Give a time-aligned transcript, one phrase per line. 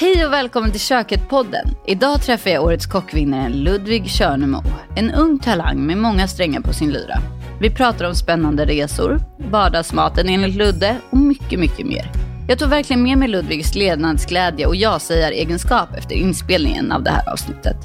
[0.00, 1.68] Hej och välkommen till Köket-podden.
[1.86, 4.62] Idag träffar jag årets kockvinnare Ludvig Körnemo.
[4.96, 7.18] En ung talang med många strängar på sin lyra.
[7.60, 12.12] Vi pratar om spännande resor, vardagsmaten enligt Ludde och mycket, mycket mer.
[12.48, 17.76] Jag tog verkligen med mig Ludvigs levnadsglädje och ja-sägar-egenskap efter inspelningen av det här avsnittet.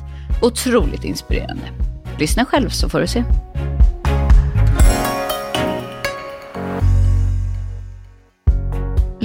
[0.42, 1.66] Otroligt inspirerande.
[2.20, 3.24] Lyssna själv så får du se.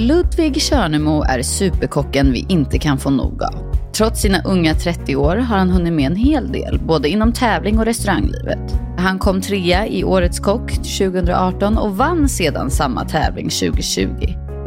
[0.01, 3.75] Ludvig Körnemo är superkocken vi inte kan få nog av.
[3.93, 7.79] Trots sina unga 30 år har han hunnit med en hel del, både inom tävling
[7.79, 8.73] och restauranglivet.
[8.97, 14.07] Han kom trea i Årets kock 2018 och vann sedan samma tävling 2020.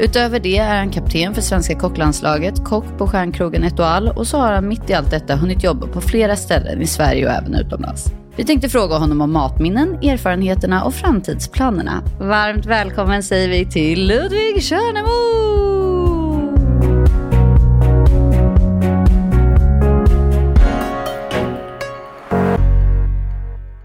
[0.01, 4.53] Utöver det är han kapten för svenska kocklandslaget, kock på stjärnkrogen Etoile och så har
[4.53, 8.13] han mitt i allt detta hunnit jobba på flera ställen i Sverige och även utomlands.
[8.37, 12.03] Vi tänkte fråga honom om matminnen, erfarenheterna och framtidsplanerna.
[12.21, 15.45] Varmt välkommen säger vi till Ludvig Körnemo!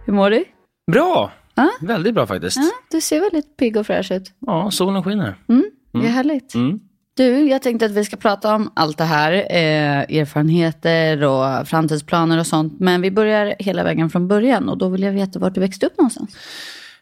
[0.05, 0.45] Hur mår du?
[0.91, 1.31] Bra!
[1.55, 1.69] Ja?
[1.81, 2.57] Väldigt bra faktiskt.
[2.57, 4.33] Ja, du ser väldigt pigg och fräsch ut.
[4.39, 5.35] Ja, solen skiner.
[5.49, 6.55] Mm, det är härligt.
[6.55, 6.79] Mm.
[7.19, 12.39] Du, jag tänkte att vi ska prata om allt det här, eh, erfarenheter och framtidsplaner
[12.39, 12.79] och sånt.
[12.79, 15.85] Men vi börjar hela vägen från början och då vill jag veta var du växte
[15.85, 16.35] upp någonstans.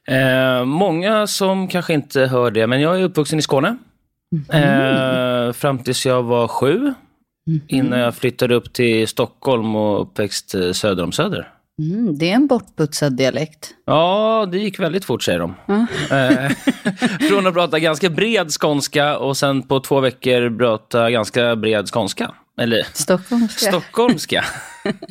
[0.07, 3.77] Eh, många som kanske inte hör det, men jag är uppvuxen i Skåne.
[4.53, 6.93] Eh, fram tills jag var sju.
[7.67, 11.49] Innan jag flyttade upp till Stockholm och uppväxt eh, söder om Söder.
[11.79, 13.69] Mm, det är en bortputsad dialekt.
[13.85, 15.55] Ja, det gick väldigt fort säger de.
[16.11, 16.51] Eh,
[17.29, 22.31] från att prata ganska bred skånska och sen på två veckor prata ganska bred skånska.
[22.59, 23.71] Eller Stockholmska.
[23.71, 24.43] stockholmska.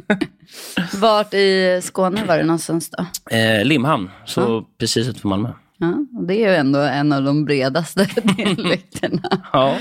[1.01, 3.07] Vart i Skåne var det någonstans då?
[3.37, 5.49] Eh, Limhamn, så precis utanför Malmö.
[5.79, 5.95] Ja,
[6.27, 9.23] det är ju ändå en av de bredaste dialekterna.
[9.53, 9.77] Ja.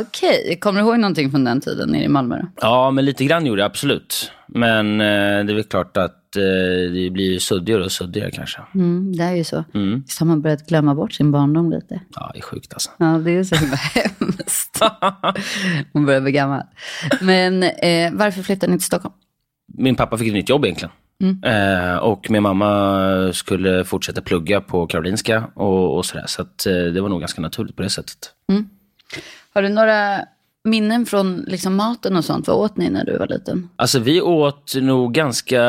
[0.00, 2.38] Okej, kommer du ihåg någonting från den tiden nere i Malmö?
[2.38, 2.46] Då?
[2.60, 4.32] Ja, men lite grann gjorde jag absolut.
[4.46, 5.06] Men eh,
[5.44, 8.60] det är väl klart att eh, det blir suddigare och suddigare kanske.
[8.74, 9.64] Mm, det är ju så.
[9.74, 10.02] Mm.
[10.02, 12.00] Visst har man börjat glömma bort sin barndom lite?
[12.14, 12.90] Ja, det är sjukt alltså.
[12.98, 14.80] Ja, det är så himla hemskt.
[15.92, 16.62] Hon börjar bli gammal.
[17.20, 19.14] Men eh, varför flyttade ni till Stockholm?
[19.74, 20.92] Min pappa fick ett nytt jobb egentligen.
[21.44, 26.24] Eh, och min mamma skulle fortsätta plugga på Karolinska och, och sådär.
[26.26, 28.34] Så att, eh, det var nog ganska naturligt på det sättet.
[29.54, 30.24] Har du några
[30.64, 32.48] minnen från liksom, maten och sånt?
[32.48, 33.68] Vad åt ni när du var liten?
[33.76, 35.60] Alltså vi åt nog ganska,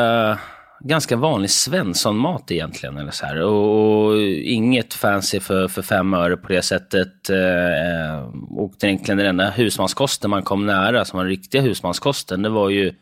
[0.84, 2.96] ganska vanlig Svenssonmat egentligen.
[2.96, 3.42] Eller så här.
[3.42, 7.30] Och, och inget fancy för, för fem öre på det sättet.
[7.30, 12.48] Eh, och egentligen den enda husmanskosten man kom nära, som var den riktiga husmanskosten, det
[12.48, 12.92] var ju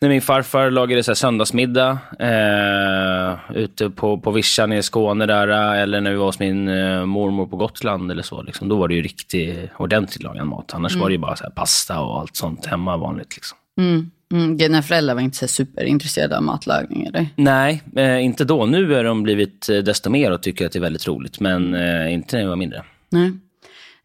[0.00, 5.48] när min farfar lagade så här söndagsmiddag eh, ute på, på vischan i Skåne där,
[5.48, 8.42] eller när vi var hos min eh, mormor på Gotland eller så.
[8.42, 10.74] Liksom, då var det ju riktigt ordentligt lagad mat.
[10.74, 13.36] Annars var det ju bara så pasta och allt sånt hemma vanligt.
[13.36, 13.58] Liksom.
[13.78, 14.10] Mm.
[14.32, 17.28] Mm, dina föräldrar var inte så superintresserade av matlagning eller?
[17.36, 18.66] Nej, eh, inte då.
[18.66, 21.40] Nu har de blivit eh, desto mer och tycker att det är väldigt roligt.
[21.40, 22.84] Men eh, inte när jag var mindre.
[23.10, 23.32] Nej.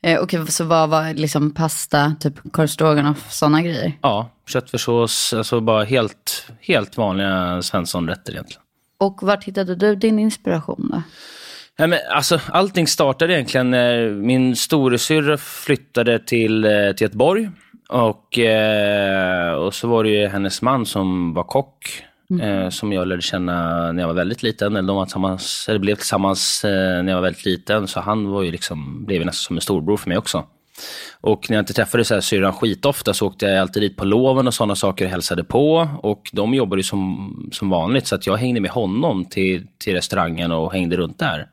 [0.03, 3.91] Eh, Okej, så vad var liksom pasta, typ korv stroganoff, sådana grejer?
[4.01, 8.61] Ja, köttfärssås, alltså bara helt, helt vanliga Svenssonrätter egentligen.
[8.97, 11.01] Och vart hittade du din inspiration då?
[11.77, 17.49] Nej, men alltså, allting startade egentligen när min storasyrra flyttade till, eh, till Göteborg.
[17.90, 22.03] Och, eh, och så var det ju hennes man som var kock.
[22.41, 24.75] Eh, som jag lärde känna när jag var väldigt liten.
[24.75, 27.88] Eller de var tillsammans, eller blev tillsammans eh, när jag var väldigt liten.
[27.88, 30.44] Så han var ju liksom, blev ju nästan som en storbror för mig också.
[31.22, 34.06] Och när jag inte träffade så här syrran skitofta så åkte jag alltid dit på
[34.06, 35.90] loven och sådana saker och hälsade på.
[36.03, 39.94] Och de jobbade ju som, som vanligt så att jag hängde med honom till, till
[39.94, 41.47] restaurangen och hängde runt där.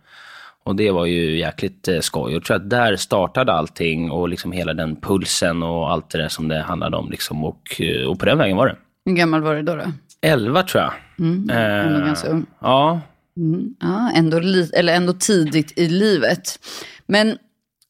[0.64, 2.32] Och det var ju jäkligt eh, skoj.
[2.32, 6.28] Jag tror att där startade allting och liksom hela den pulsen och allt det där
[6.28, 7.10] som det handlade om.
[7.10, 7.44] Liksom.
[7.44, 8.76] Och, eh, och på den vägen var det.
[9.04, 9.74] Hur gammal var du då?
[9.76, 9.84] då?
[10.22, 10.92] Elva tror jag.
[11.18, 12.46] Mm, ändå Eh, ganska ung.
[12.60, 13.00] Ja,
[13.36, 14.36] Mm, ja, ändå,
[14.74, 16.58] eller ändå tidigt i livet.
[17.06, 17.38] Men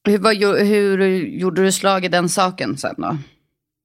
[0.04, 3.16] hur, gjo- hur gjorde du slag i den saken sen då?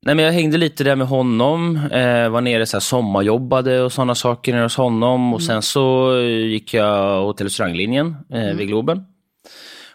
[0.05, 3.91] Nej, men jag hängde lite där med honom, eh, var nere så här sommarjobbade och
[3.91, 5.33] sådana saker nere hos honom.
[5.33, 9.05] Och sen så gick jag hotell och restauranglinjen eh, vid Globen.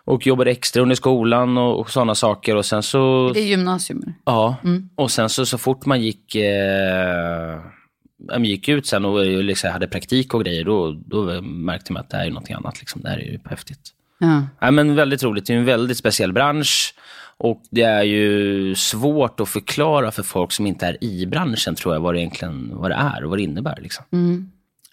[0.04, 2.56] Och jobbade extra under skolan och, och sådana saker.
[2.56, 3.30] Och sen så...
[3.34, 4.14] Det är gymnasium.
[4.24, 4.56] Ja,
[4.94, 7.60] och sen så, så fort man gick, eh,
[8.38, 12.16] gick ut sen och liksom hade praktik och grejer, då, då märkte man att det
[12.16, 12.80] här är någonting annat.
[12.80, 13.02] Liksom.
[13.02, 13.90] Det här är ju häftigt.
[14.18, 14.42] Ja.
[14.60, 15.46] Ja, men väldigt roligt.
[15.46, 16.94] Det är en väldigt speciell bransch.
[17.42, 21.94] Och det är ju svårt att förklara för folk som inte är i branschen, tror
[21.94, 23.78] jag, vad det egentligen vad det är och vad det innebär.
[23.82, 24.04] Liksom.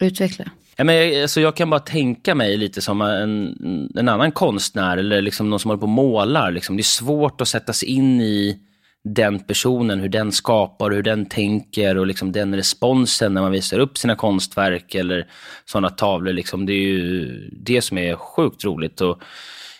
[0.01, 0.45] Utveckla.
[0.75, 5.21] Ja, men alltså jag kan bara tänka mig lite som en, en annan konstnär eller
[5.21, 6.51] liksom någon som håller på och målar.
[6.51, 6.77] Liksom.
[6.77, 8.59] Det är svårt att sätta sig in i
[9.03, 13.79] den personen, hur den skapar, hur den tänker och liksom den responsen när man visar
[13.79, 15.27] upp sina konstverk eller
[15.65, 16.33] sådana tavlor.
[16.33, 19.01] Liksom, det är ju det som är sjukt roligt.
[19.01, 19.21] Och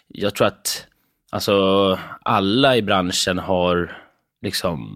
[0.07, 0.85] jag tror att
[1.29, 3.97] alltså, alla i branschen har,
[4.45, 4.89] liksom,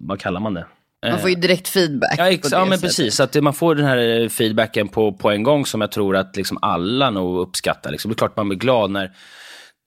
[0.00, 0.66] vad kallar man det?
[1.08, 2.14] Man får ju direkt feedback.
[2.18, 2.82] Ja, ex- ja men sättet.
[2.82, 3.20] precis.
[3.20, 6.58] Att man får den här feedbacken på, på en gång som jag tror att liksom
[6.62, 7.90] alla nog uppskattar.
[7.90, 8.08] Liksom.
[8.08, 9.10] Det är klart man blir glad när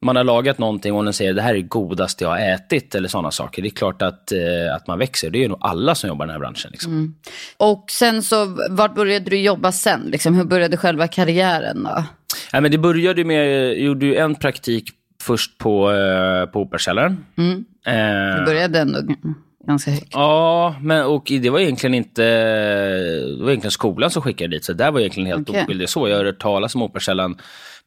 [0.06, 2.96] man har lagat någonting och den säger det här är det godaste jag har ätit
[2.96, 3.62] eller sådana saker.
[3.62, 5.30] Det är klart att, eh, att man växer.
[5.30, 6.72] Det är nog alla som jobbar i den här branschen.
[6.72, 6.92] Liksom.
[6.92, 7.16] Mm.
[7.58, 10.02] Och sen så, vart började du jobba sen?
[10.02, 12.04] Liksom, hur började själva karriären då?
[12.54, 14.90] Nej, men det började med, jag gjorde ju en praktik
[15.24, 17.26] först på, eh, på Operakällaren.
[17.38, 17.66] Mm.
[17.86, 19.00] Eh, Du började ändå
[19.68, 20.08] ganska högt.
[20.12, 22.24] Ja, men, och det var egentligen inte
[23.38, 24.66] det var egentligen skolan som skickade dit.
[24.66, 25.64] Så där var egentligen helt Okej.
[25.64, 25.90] oskyldig.
[25.90, 27.38] Så jag har hört talas om Operakällaren,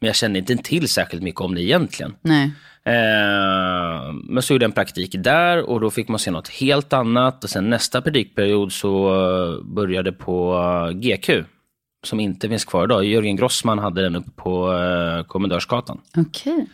[0.01, 2.15] men jag kände inte till särskilt mycket om det egentligen.
[2.23, 2.51] Nej.
[2.85, 6.93] Eh, men så gjorde jag en praktik där och då fick man se något helt
[6.93, 7.45] annat.
[7.45, 10.55] Och sen nästa praktikperiod så eh, började på
[10.91, 11.31] eh, GQ,
[12.07, 13.05] som inte finns kvar idag.
[13.05, 16.01] Jörgen Grossman hade den uppe på uh, Kommendörsgatan.
[16.17, 16.67] Okej.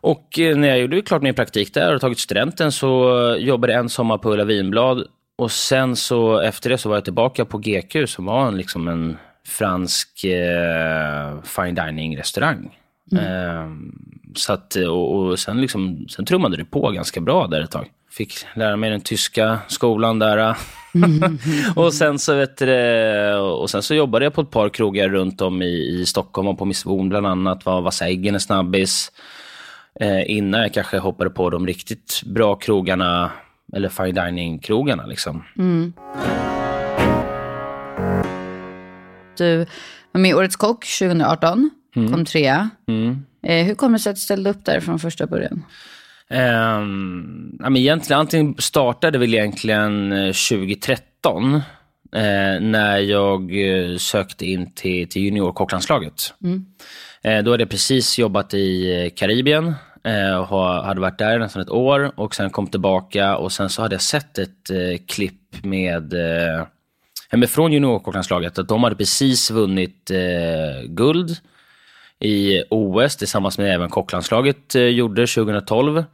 [0.00, 3.80] Och eh, när jag gjorde klart min praktik där och tagit studenten så jobbade jag
[3.80, 5.06] en sommar på Ulla Vinblad.
[5.38, 8.88] Och sen så efter det så var jag tillbaka på GQ som var en, liksom
[8.88, 9.16] en
[9.46, 12.76] fransk eh, fine dining restaurang.
[13.12, 13.70] Eh,
[14.34, 17.86] så att, och, och sen, liksom, sen trummade det på ganska bra där ett tag.
[18.10, 20.56] Fick lära mig den tyska skolan där.
[21.76, 25.40] och, sen så, vet du, och sen så jobbade jag på ett par krogar runt
[25.40, 27.64] om i, i Stockholm och på Miss Von bland annat.
[27.64, 29.12] Var Vassa Äggen en snabbis.
[30.00, 33.32] Eh, innan jag kanske hoppade på de riktigt bra krogarna,
[33.76, 35.06] eller fine dining-krogarna.
[35.06, 35.44] Liksom.
[39.38, 39.66] Du
[40.12, 42.70] var med i Årets Kock 2018, kom trea.
[42.88, 43.24] Mm.
[43.46, 45.64] Eh, hur kommer det sig att du ställde upp där från första början?
[46.30, 51.60] Ehm, ja, men egentligen, antingen startade väl egentligen eh, 2013
[52.12, 56.34] eh, när jag eh, sökte in till, till juniorkocklandslaget.
[57.22, 59.74] Eh, då hade jag precis jobbat i eh, Karibien
[60.04, 63.82] eh, och hade varit där nästan ett år och sen kom tillbaka och sen så
[63.82, 66.66] hade jag sett ett eh, klipp med eh,
[67.32, 70.10] men från juniorkocklandslaget att de hade precis vunnit
[70.84, 71.36] guld
[72.18, 76.04] i OS tillsammans med även kocklandslaget gjorde 2012.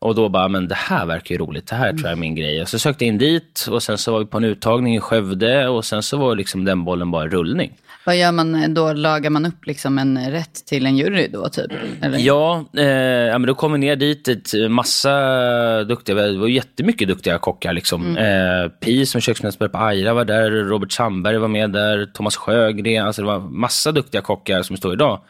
[0.00, 2.34] Och då bara, men det här verkar ju roligt, det här tror jag är min
[2.34, 2.62] grej.
[2.62, 5.00] Och så sökte jag in dit och sen så var vi på en uttagning i
[5.00, 7.72] Skövde och sen så var liksom den bollen bara rullning.
[8.08, 8.92] Vad gör man eh, då?
[8.92, 11.72] Lagar man upp liksom en rätt till en jury då typ?
[12.02, 12.18] Eller?
[12.18, 17.08] Ja, eh, ja men då kom vi ner dit, ett massa duktiga, det var jättemycket
[17.08, 17.72] duktiga kockar.
[17.72, 18.16] Liksom.
[18.16, 23.06] Eh, Pi som köksmästare på Aira var där, Robert Sandberg var med där, Thomas Sjögren,
[23.06, 25.20] alltså det var massa duktiga kockar som står idag.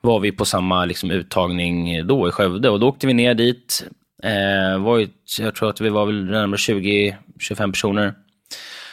[0.00, 3.84] Var vi på samma liksom, uttagning då i Skövde och då åkte vi ner dit.
[4.22, 5.08] Eh, var ju,
[5.38, 8.14] jag tror att vi var väl närmare 20-25 personer.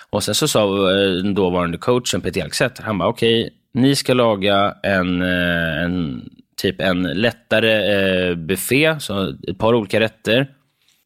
[0.10, 4.14] Och sen så sa eh, den dåvarande coachen Peter Elkset, han bara okej, ni ska
[4.14, 6.30] laga en, eh, en
[6.62, 10.48] typ en lättare eh, buffé, så ett par olika rätter.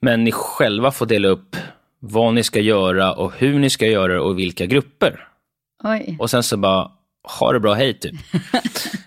[0.01, 1.55] Men ni själva får dela upp
[1.99, 5.27] vad ni ska göra och hur ni ska göra och vilka grupper.
[5.83, 6.91] Oj, Och sen så bara,
[7.39, 8.15] ha det bra, hej typ.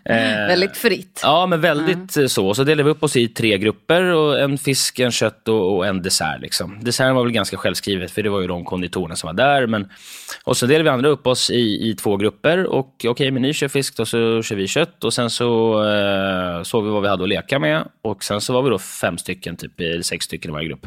[0.05, 0.15] Eh,
[0.49, 1.21] väldigt fritt.
[1.23, 2.55] Ja, men väldigt eh, så.
[2.55, 5.87] Så delade vi upp oss i tre grupper, och en fisk, en kött och, och
[5.87, 6.41] en dessert.
[6.41, 6.79] Liksom.
[6.85, 9.67] Desserten var väl ganska självskrivet, för det var ju de konditorerna som var där.
[9.67, 9.89] Men...
[10.45, 12.67] Och så delade vi andra upp oss i, i två grupper.
[12.67, 15.05] Och okej, men ni kör fisk, då så kör vi kött.
[15.05, 17.89] Och sen så eh, såg vi vad vi hade att leka med.
[18.03, 20.87] Och sen så var vi då fem stycken, typ, sex stycken i varje grupp.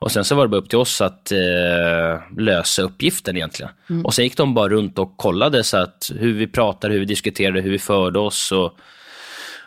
[0.00, 3.72] Och sen så var det bara upp till oss att eh, lösa uppgiften egentligen.
[4.04, 7.06] Och sen gick de bara runt och kollade så att hur vi pratade, hur vi
[7.06, 8.52] diskuterade, hur vi förde oss.
[8.52, 8.76] Och,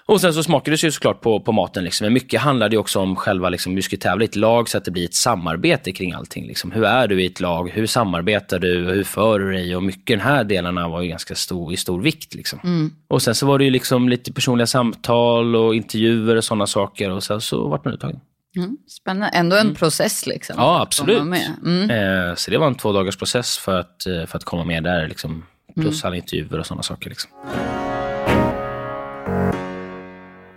[0.05, 1.83] och sen så smakades det ju såklart på, på maten.
[1.83, 2.05] Liksom.
[2.05, 4.85] Men mycket handlade också om själva, liksom, vi skulle tävla i ett lag så att
[4.85, 6.47] det blir ett samarbete kring allting.
[6.47, 6.71] Liksom.
[6.71, 7.69] Hur är du i ett lag?
[7.69, 8.91] Hur samarbetar du?
[8.91, 9.75] Hur för du dig?
[9.75, 12.35] Och mycket de här delarna var ju ganska stor, i stor vikt.
[12.35, 12.59] Liksom.
[13.07, 17.09] Och sen så var det ju liksom lite personliga samtal och intervjuer och sådana saker.
[17.11, 18.19] Och sen så vart man uttagen.
[18.57, 18.77] Mm.
[18.87, 19.37] Spännande.
[19.37, 20.55] Ändå en process liksom.
[20.57, 21.21] Ja, absolut.
[21.21, 21.89] Mm.
[21.89, 24.83] Eh, så det var en två dagars process för att, eh, för att komma med
[24.83, 25.07] där.
[25.07, 25.45] Liksom.
[25.75, 27.09] Plus alla intervjuer och sådana saker.
[27.09, 27.31] Liksom.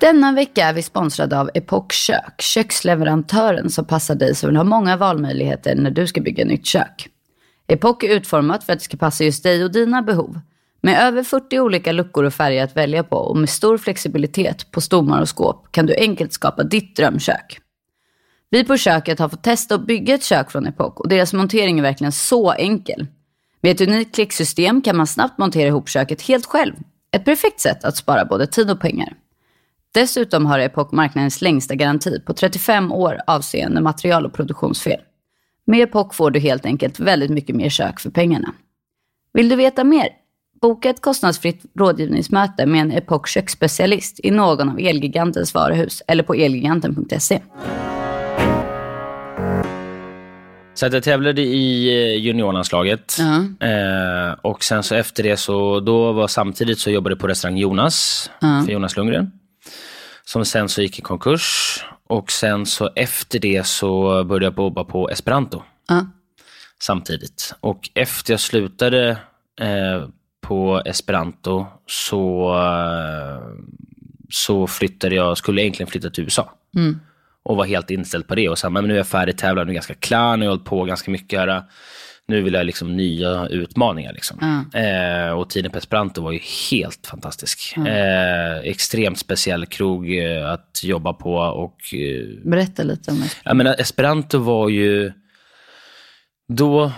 [0.01, 4.65] Denna vecka är vi sponsrade av Epoch Kök, köksleverantören som passar dig som vill ha
[4.65, 7.09] många valmöjligheter när du ska bygga nytt kök.
[7.67, 10.41] Epoch är utformat för att det ska passa just dig och dina behov.
[10.81, 14.81] Med över 40 olika luckor och färger att välja på och med stor flexibilitet på
[14.81, 17.61] stommar och skåp kan du enkelt skapa ditt drömkök.
[18.51, 21.79] Vi på köket har fått testa att bygga ett kök från Epoch och deras montering
[21.79, 23.07] är verkligen så enkel.
[23.61, 26.73] Med ett unikt klicksystem kan man snabbt montera ihop köket helt själv.
[27.11, 29.15] Ett perfekt sätt att spara både tid och pengar.
[29.95, 35.01] Dessutom har Epoch marknadens längsta garanti på 35 år avseende material och produktionsfel.
[35.65, 38.55] Med Epoch får du helt enkelt väldigt mycket mer kök för pengarna.
[39.33, 40.09] Vill du veta mer?
[40.61, 46.35] Boka ett kostnadsfritt rådgivningsmöte med en Epoch köksspecialist i någon av Elgigantens varuhus eller på
[46.35, 47.41] elgiganten.se.
[50.77, 53.17] Så att jag tävlade i eh, juniorlandslaget.
[53.19, 53.67] Ja.
[53.67, 57.59] Eh, och sen så efter det så, då var samtidigt så jobbade jag på restaurang
[57.59, 58.63] Jonas, Ja.
[58.67, 59.31] för Jonas Lundgren.
[60.25, 61.79] Som sen så gick i konkurs.
[62.09, 66.07] Och sen så efter det så började jag jobba på Esperanto Ja.
[66.83, 67.55] samtidigt.
[67.61, 69.09] Och efter jag slutade
[69.61, 70.09] eh,
[70.41, 73.43] på Esperanto så, eh,
[74.31, 76.53] så flyttade jag, skulle egentligen flytta till USA.
[76.77, 77.01] Mm.
[77.47, 78.49] Och var helt inställd på det.
[78.49, 80.45] Och här, men nu är jag färdig tävlad, nu är jag ganska klar, nu har
[80.45, 81.63] jag hållit på ganska mycket här.
[82.29, 84.13] Nu vill jag liksom nya utmaningar.
[84.13, 84.65] Liksom.
[84.75, 87.77] Eh, och tiden på Esperanto var ju helt fantastisk.
[87.77, 91.35] Eh, extremt speciell krog eh, att jobba på.
[91.37, 93.31] Och, eh, Berätta lite om det.
[93.45, 95.13] jag menar, Esperanto var ju...
[96.49, 96.93] Då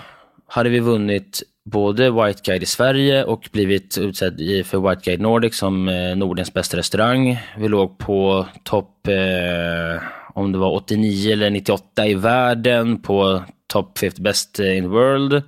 [0.49, 5.57] hade vi vunnit både White Guide i Sverige och blivit utsedd för White Guide Nordic
[5.57, 7.39] som eh, Nordens bästa restaurang.
[7.59, 10.03] Vi låg på topp, eh,
[10.39, 15.43] om det var 89 eller 98 i världen, på top 50 best in the world.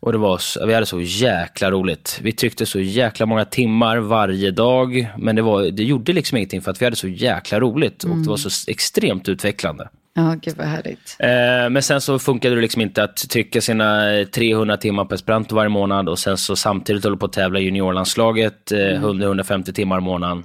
[0.00, 2.18] Och det var, vi hade så jäkla roligt.
[2.22, 6.62] Vi tryckte så jäkla många timmar varje dag, men det, var, det gjorde liksom ingenting
[6.62, 9.88] för att vi hade så jäkla roligt och det var så extremt utvecklande.
[10.14, 11.16] Ja, gud vad härligt.
[11.18, 15.14] Eh, men sen så funkade det liksom inte att trycka sina eh, 300 timmar på
[15.14, 19.72] Esperanto varje månad och sen så samtidigt hålla på att tävla i juniorlandslaget eh, 100-150
[19.72, 20.44] timmar i månaden.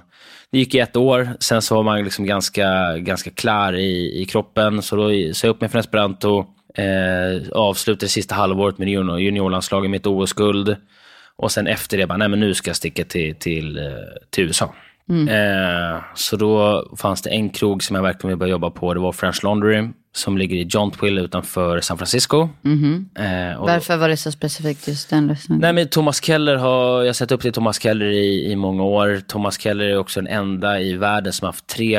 [0.52, 4.24] Det gick i ett år, sen så var man liksom ganska, ganska klar i, i
[4.24, 9.20] kroppen, så då sa jag upp mig från Esperanto, eh, avslutade sista halvåret med junior,
[9.20, 10.76] juniorlandslaget mitt OS-guld
[11.36, 13.84] och sen efter det bara, nej men nu ska jag sticka till, till, eh,
[14.30, 14.74] till USA.
[15.28, 18.94] Eh, så då fanns det en krog som jag verkligen ville börja jobba på.
[18.94, 22.48] Det var French Laundry som ligger i Jontville utanför San Francisco.
[23.18, 25.36] Eh, och, Varför var det så specifikt just den?
[25.48, 28.82] Nej, men Thomas Keller har, jag har sett upp till Thomas Keller i, i många
[28.82, 29.20] år.
[29.26, 31.96] Thomas Keller är också den enda i världen som har haft tre,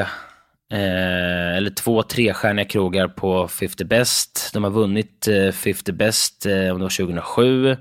[0.72, 4.50] eh, eller två trestjärniga krogar på 50 Best.
[4.54, 7.78] De har vunnit eh, 50 Best, eh, om det var 2007.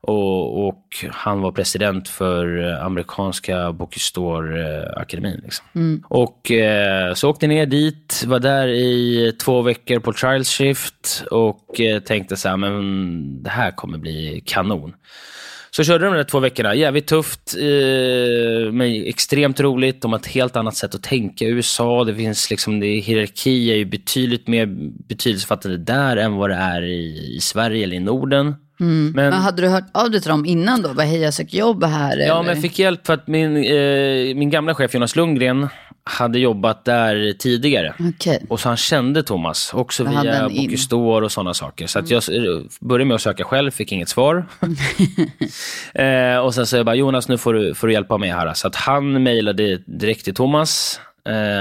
[0.00, 5.40] Och, och han var president för eh, amerikanska Bocuse-d'Or-akademin.
[5.42, 6.02] Liksom.
[6.08, 11.24] Och eh, så åkte jag ner dit, var där i två veckor på trials shift
[11.30, 14.94] och eh, tänkte så här, men det här kommer bli kanon.
[15.76, 16.74] Så körde de de där två veckorna.
[16.74, 20.02] Jävligt tufft, eh, men extremt roligt.
[20.02, 22.04] De har ett helt annat sätt att tänka i USA.
[22.04, 24.66] Det finns liksom, det, hierarki är ju betydligt mer
[25.08, 28.54] betydelsefattande där än vad det är i, i Sverige eller i Norden.
[28.78, 30.94] Men, Men hade du hört av dig till dem innan då?
[30.94, 32.16] Bara, hej jag söker jobb här.
[32.16, 32.42] Ja, eller?
[32.42, 35.68] men jag fick hjälp för att min, eh, min gamla chef Jonas Lundgren
[36.04, 37.94] hade jobbat där tidigare.
[37.98, 38.46] Okej.
[38.48, 40.36] Och så han kände Thomas, också Då via.
[40.36, 40.52] Mm.
[40.52, 41.86] D'Or och sådana saker.
[41.86, 42.42] Så att jag eh,
[42.80, 44.46] började med att söka själv, fick inget svar.
[45.94, 48.54] eh, och sen sa jag bara, Jonas nu får du, får du hjälpa mig här.
[48.54, 51.00] Så att han mejlade direkt till Thomas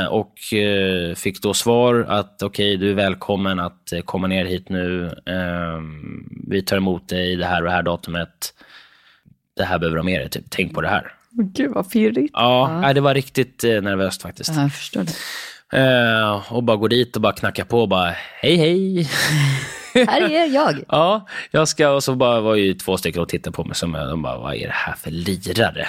[0.10, 4.69] och eh, fick då svar att okej, du är välkommen att eh, komma ner hit
[4.69, 5.05] nu.
[5.25, 5.81] Eh,
[6.48, 8.53] vi tar emot dig det här och det här datumet.
[9.57, 10.45] Det här behöver du ha med dig, typ.
[10.50, 11.13] tänk på det här.
[11.31, 12.31] Gud vad pirrigt.
[12.34, 14.51] Ja, nej, det var riktigt eh, nervöst faktiskt.
[14.55, 15.13] Ja, jag förstår det.
[15.77, 19.10] Eh, och bara gå dit och bara knacka på och bara hej hej.
[20.07, 20.84] Här är jag.
[20.88, 23.91] ja, jag ska och så bara var ju två stycken och tittade på mig som
[23.91, 25.88] de bara vad är det här för lirare?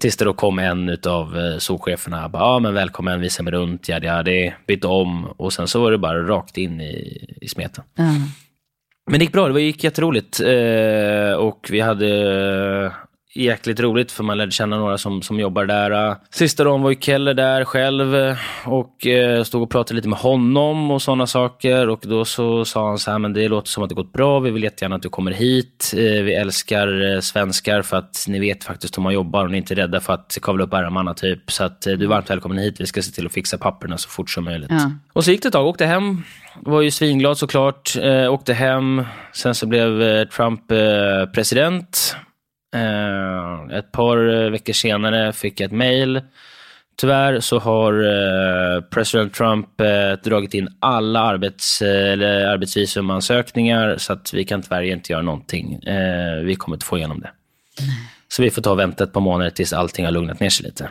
[0.00, 3.88] Tills det då kom en av eh, solcheferna bara ja men välkommen, visa mig runt,
[3.88, 7.48] ja ja det bytte om och sen så var det bara rakt in i, i
[7.48, 7.84] smeten.
[7.94, 8.04] Ja.
[9.10, 10.40] Men det gick bra, det gick jätteroligt.
[10.40, 12.92] Eh, och vi hade
[13.34, 16.16] jäkligt roligt för man lärde känna några som, som jobbar där.
[16.30, 20.18] Sista dagen var ju Keller där själv eh, och eh, stod och pratade lite med
[20.18, 21.88] honom och sådana saker.
[21.88, 24.40] Och då så sa han så här, men det låter som att det gått bra,
[24.40, 25.90] vi vill jättegärna att du kommer hit.
[25.94, 29.74] Vi älskar svenskar för att ni vet faktiskt hur man jobbar och ni är inte
[29.74, 31.52] rädda för att kavla upp ärmarna typ.
[31.52, 34.08] Så att du är varmt välkommen hit, vi ska se till att fixa papperna så
[34.08, 34.70] fort som möjligt.
[34.70, 34.90] Ja.
[35.12, 36.22] Och så gick det ett tag, åkte hem,
[36.60, 37.96] var ju svinglad såklart,
[38.30, 40.68] åkte hem, sen så blev Trump
[41.34, 42.16] president.
[42.74, 46.20] Eh, ett par eh, veckor senare fick jag ett mail.
[46.96, 49.68] Tyvärr så har eh, president Trump
[50.24, 55.80] dragit in alla arbets, eller arbetsvisumansökningar så att vi kan tyvärr inte göra någonting.
[56.44, 57.30] Vi kommer inte få igenom det.
[58.28, 60.66] Så vi får ta och vänta ett par månader tills allting har lugnat ner sig
[60.66, 60.88] lite.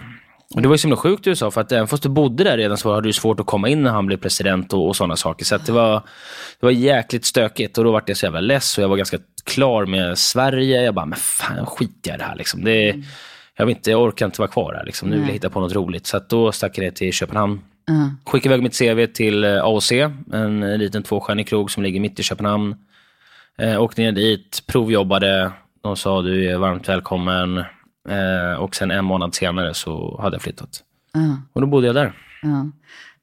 [0.53, 2.43] Och det var ju så himla sjukt i USA, för att även fast du bodde
[2.43, 4.95] där redan så hade du svårt att komma in när han blev president och, och
[4.95, 5.45] sådana saker.
[5.45, 5.93] Så det, var,
[6.60, 9.17] det var jäkligt stökigt och då var jag så jävla less och jag var ganska
[9.43, 10.81] klar med Sverige.
[10.81, 12.63] Jag bara, men fan skit jag i det här liksom.
[12.63, 12.95] Det,
[13.57, 15.10] jag, vill inte, jag orkar inte vara kvar här liksom.
[15.10, 16.07] Nu vill jag hitta på något roligt.
[16.07, 17.62] Så då stack jag ner till Köpenhamn.
[17.86, 18.31] Ja.
[18.31, 19.91] Skickade iväg mitt CV till eh, AOC,
[20.33, 22.75] en liten tvåstjärnig krog som ligger mitt i Köpenhamn.
[23.57, 25.51] Eh, åkte ner dit, provjobbade.
[25.81, 27.63] De sa du är varmt välkommen.
[28.10, 30.83] Eh, och sen en månad senare så hade jag flyttat.
[31.13, 31.38] Ja.
[31.53, 32.13] Och då bodde jag där.
[32.41, 32.69] Ja.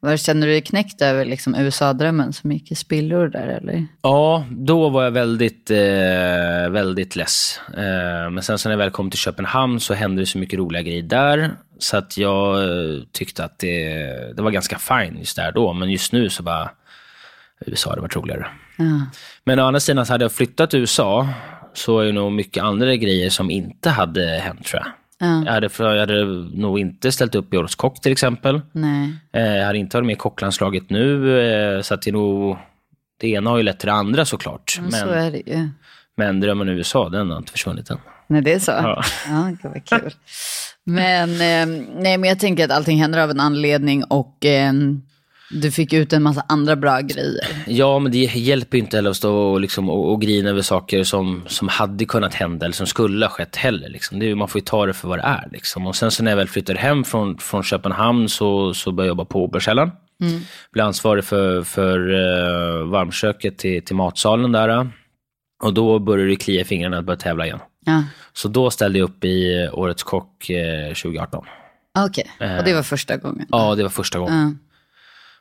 [0.03, 3.87] Var, känner du dig knäckt över liksom USA-drömmen som gick i spillror där eller?
[4.03, 7.61] Ja, då var jag väldigt, eh, väldigt less.
[7.77, 10.59] Eh, men sen så när jag väl kom till Köpenhamn så hände det så mycket
[10.59, 11.51] roliga grejer där.
[11.79, 13.97] Så att jag eh, tyckte att det,
[14.37, 15.73] det var ganska fine just där då.
[15.73, 16.71] Men just nu så bara,
[17.67, 18.47] USA hade varit roligare.
[18.77, 19.07] Ja.
[19.45, 21.29] Men å andra sidan så hade jag flyttat till USA
[21.75, 24.93] så är det nog mycket andra grejer som inte hade hänt tror jag.
[25.29, 25.43] Ja.
[25.47, 26.25] Jag, hade, jag hade
[26.55, 28.61] nog inte ställt upp i Årets Kock till exempel.
[28.73, 29.11] Nej.
[29.33, 31.41] Eh, Jag hade inte varit med i kocklandslaget nu,
[31.77, 32.57] eh, så att det är nog...
[33.21, 34.79] Det ena har ju lett till det andra såklart.
[34.81, 35.69] Men, så är det ju.
[36.17, 37.99] men drömmen i USA, den har inte försvunnit än.
[38.27, 38.71] Nej, det är så?
[38.71, 39.03] Ja.
[39.29, 40.13] Ja, gud vad kul.
[40.85, 44.73] Men, eh, nej, men jag tänker att allting händer av en anledning och eh,
[45.51, 47.65] du fick ut en massa andra bra grejer.
[47.67, 50.63] Ja, men det hjälper ju inte heller att stå och, liksom, och, och grina över
[50.63, 53.89] saker som, som hade kunnat hända eller som skulle ha skett heller.
[53.89, 54.19] Liksom.
[54.19, 55.49] Det är, man får ju ta det för vad det är.
[55.53, 55.87] Liksom.
[55.87, 59.13] Och sen så när jag väl flyttade hem från, från Köpenhamn så, så började jag
[59.13, 59.91] jobba på Oberkällan.
[60.23, 60.41] Mm.
[60.73, 64.91] Blev ansvarig för, för uh, varmköket till, till matsalen där.
[65.63, 67.59] Och då började det klia i fingrarna att börja tävla igen.
[67.87, 68.05] Ja.
[68.33, 71.45] Så då ställde jag upp i Årets Kock eh, 2018.
[71.99, 73.47] Okej, och det var första gången?
[73.51, 74.59] Ja, det var första gången.
[74.61, 74.70] Ja.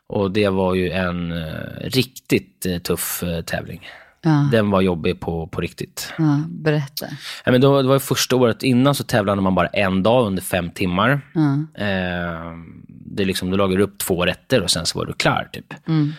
[0.10, 1.48] Och det var ju en eh,
[1.82, 3.88] riktigt eh, tuff eh, tävling.
[4.22, 4.50] Ja.
[4.52, 6.14] Den var jobbig på, på riktigt.
[6.18, 7.06] Ja, berätta.
[7.46, 10.28] Ja, men då, det var ju första året innan så tävlade man bara en dag
[10.28, 11.22] under fem timmar.
[11.34, 11.54] Ja.
[11.86, 12.54] Eh,
[12.88, 15.50] det är liksom, du lagar upp två rätter och sen så var du klar.
[15.52, 15.74] Typ.
[15.88, 16.14] Mm.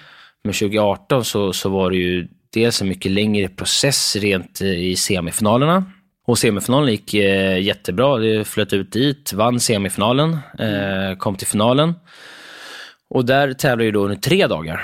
[0.45, 5.85] Men 2018 så, så var det ju dels en mycket längre process rent i semifinalerna.
[6.27, 8.19] Och semifinalen gick eh, jättebra.
[8.19, 11.95] Det flöt ut dit, vann semifinalen, eh, kom till finalen.
[13.11, 14.81] Och där tävlade ju då under tre dagar.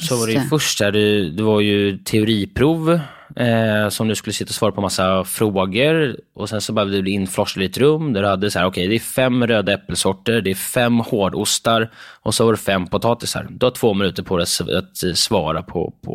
[0.00, 3.00] så var det ju först där, det, det var ju teoriprov
[3.36, 6.16] eh, som du skulle sitta och svara på massa frågor.
[6.34, 8.66] Och sen så behövde du bli inflossad i ett rum där du hade så här,
[8.66, 11.90] okej det är fem röda äppelsorter, det är fem hårdostar
[12.22, 13.46] och så var det fem potatisar.
[13.50, 14.46] Du har två minuter på dig
[14.78, 16.14] att, svara på, på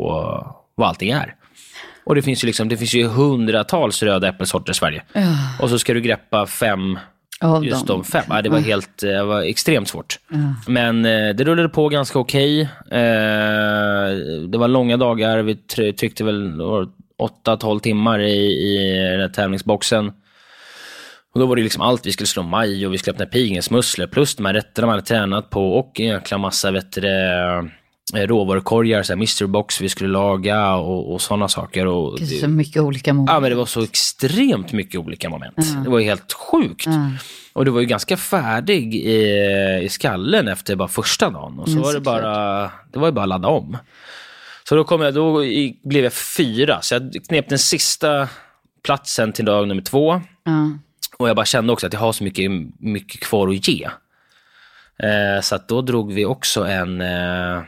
[0.75, 1.35] vad allting är.
[2.03, 5.03] Och det finns ju liksom, det finns ju hundratals röda äppelsorter i Sverige.
[5.59, 6.99] Och så ska du greppa fem
[7.41, 7.97] Av just dem.
[7.97, 8.23] de fem.
[8.29, 10.19] Ja, det var helt, det var extremt svårt.
[10.67, 12.61] Men eh, det rullade på ganska okej.
[12.91, 14.15] Eh,
[14.49, 15.41] det var långa dagar.
[15.41, 16.61] Vi try- tryckte väl
[17.45, 20.11] 8-12 timmar i, i den här tävlingsboxen.
[21.33, 22.05] Och då var det liksom allt.
[22.05, 25.05] Vi skulle slå maj och vi skulle öppna pilgrimsmusslor plus de här rätterna man hade
[25.07, 27.63] tränat på och en jäkla massa vet du, eh,
[28.13, 31.85] råvarukorgar, så här mystery box vi skulle laga och, och sådana saker.
[31.85, 33.29] Och Det så mycket olika moment.
[33.29, 35.83] Ja, men det var så extremt mycket olika moment.
[35.83, 36.87] Det var ju helt sjukt.
[37.53, 39.19] Och det var ju ganska färdig i,
[39.83, 41.59] i skallen efter bara första dagen.
[41.59, 43.77] Och så var det bara, det var ju bara att ladda om.
[44.69, 45.39] Så då, kom jag, då
[45.83, 48.27] blev jag fyra, så jag knep den sista
[48.83, 50.21] platsen till dag nummer två.
[51.17, 53.89] Och jag bara kände också att jag har så mycket, mycket kvar att ge.
[55.03, 57.61] Eh, så att då drog vi också en, eh,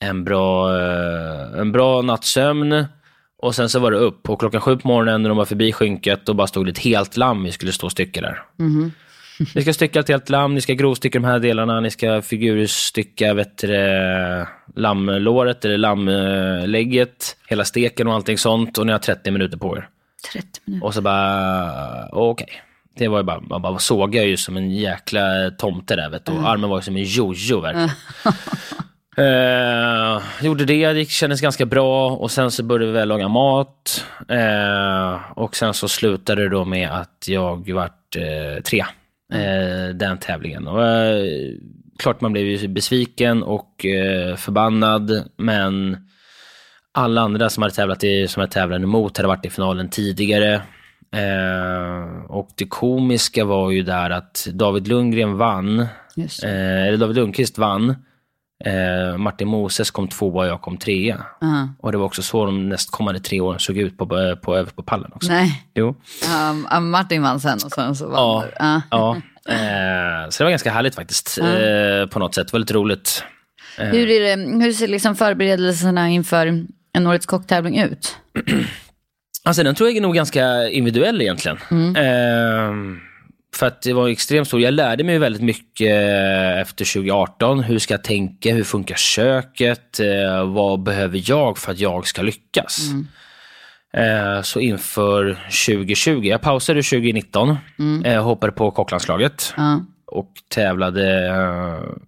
[0.00, 2.86] en, bra, eh, en bra nattsömn.
[3.38, 4.30] Och sen så var det upp.
[4.30, 6.78] Och klockan sju på morgonen när de var förbi skynket, då bara stod det ett
[6.78, 8.42] helt lamm vi skulle stå och stycka där.
[9.54, 13.34] Ni ska stycka ett helt lamm, ni ska grovstycka de här delarna, ni ska figurstycka
[13.34, 18.78] vet du, lammlåret eller lammlägget, hela steken och allting sånt.
[18.78, 19.88] Och ni har 30 minuter på er.
[20.32, 20.86] 30 minuter.
[20.86, 22.48] Och så bara, okej.
[22.98, 26.32] Det var ju bara, man bara sågade ju som en jäkla tomte där vet du.
[26.32, 27.90] Och armen var ju som en jojo verkligen.
[29.18, 34.04] Eh, gjorde det, det kändes ganska bra och sen så började vi väl laga mat.
[34.28, 38.84] Eh, och sen så slutade det då med att jag vart eh, tre
[39.32, 40.66] eh, den tävlingen.
[40.68, 41.24] Och, eh,
[41.98, 45.96] klart man blev ju besviken och eh, förbannad, men
[46.94, 50.54] alla andra som hade tävlat i, som jag tävlade emot hade varit i finalen tidigare.
[51.14, 55.86] Eh, och det komiska var ju där att David Lundgren vann,
[56.42, 57.94] eller David Lundqvist vann.
[58.64, 61.26] Eh, Martin Moses kom tvåa och jag kom trea.
[61.40, 61.68] Ja.
[61.78, 64.70] Och det var också så de nästkommande tre åren såg ut på, på, på, över
[64.70, 65.28] på pallen också.
[65.32, 65.94] Nej, Jo.
[66.76, 68.52] um, Martin vann sen och sen så vann du.
[68.58, 68.82] Ja.
[68.90, 69.16] ja.
[69.48, 71.38] Eh, så det var ganska härligt faktiskt.
[71.38, 72.54] Eh, på något sätt.
[72.54, 73.24] Väldigt roligt.
[73.78, 78.16] Hur, är det, hur ser liksom förberedelserna inför en Årets kocktävling ut?
[79.44, 81.58] Alltså den tror jag är nog ganska individuell egentligen.
[81.96, 83.00] Ehm,
[83.56, 84.60] för att det var extremt stor.
[84.60, 87.60] Jag lärde mig väldigt mycket eh, efter 2018.
[87.60, 88.54] Hur ska jag tänka?
[88.54, 90.00] Hur funkar köket?
[90.00, 92.78] Eh, vad behöver jag för att jag ska lyckas?
[93.96, 97.56] Eh, så inför 2020, jag pausade 2019,
[98.04, 99.54] eh, hoppade på kocklandslaget.
[99.56, 99.80] Ja.
[100.06, 101.32] och tävlade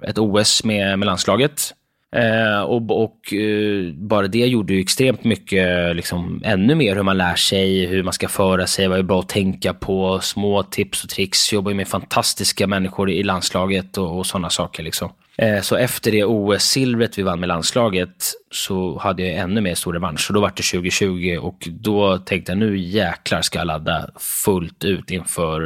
[0.03, 1.75] ett OS med, med landslaget.
[2.17, 7.19] Eh, och och eh, bara det gjorde ju extremt mycket, liksom, ännu mer hur man
[7.19, 11.05] lär sig, hur man ska föra sig, vad är bra att tänka på, små tips
[11.05, 11.53] och tricks.
[11.53, 14.83] Jobbar ju med fantastiska människor i landslaget och, och sådana saker.
[14.83, 15.11] Liksom.
[15.39, 19.93] Eh, så efter det OS-silvret vi vann med landslaget så hade jag ännu mer stor
[19.93, 20.21] revansch.
[20.21, 24.11] Så då var det 2020 och då tänkte jag nu jäklar ska jag ladda
[24.45, 25.61] fullt ut inför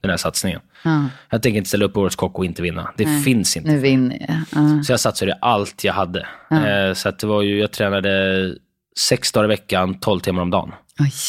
[0.00, 0.60] den här satsningen.
[0.82, 1.04] Ja.
[1.30, 2.90] Jag tänker inte ställa upp Årets Kock och inte vinna.
[2.96, 3.22] Det Nej.
[3.22, 3.70] finns inte.
[3.70, 4.62] Nu vinner jag.
[4.62, 4.82] Ja.
[4.82, 6.20] Så jag satsade allt jag hade.
[6.50, 8.54] Eh, så det var ju, jag tränade
[8.98, 10.72] sex dagar i veckan, 12 timmar om dagen.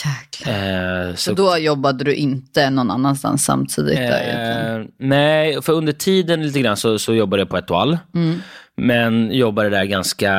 [0.06, 1.08] Jäklar.
[1.10, 3.96] Eh, Så då jobbade du inte någon annanstans samtidigt?
[3.98, 8.00] Där, Eh, nej, för under tiden lite grann så, så jobbade jag på Etoile.
[8.16, 8.42] Mm.
[8.78, 10.32] Men jobbade där ganska...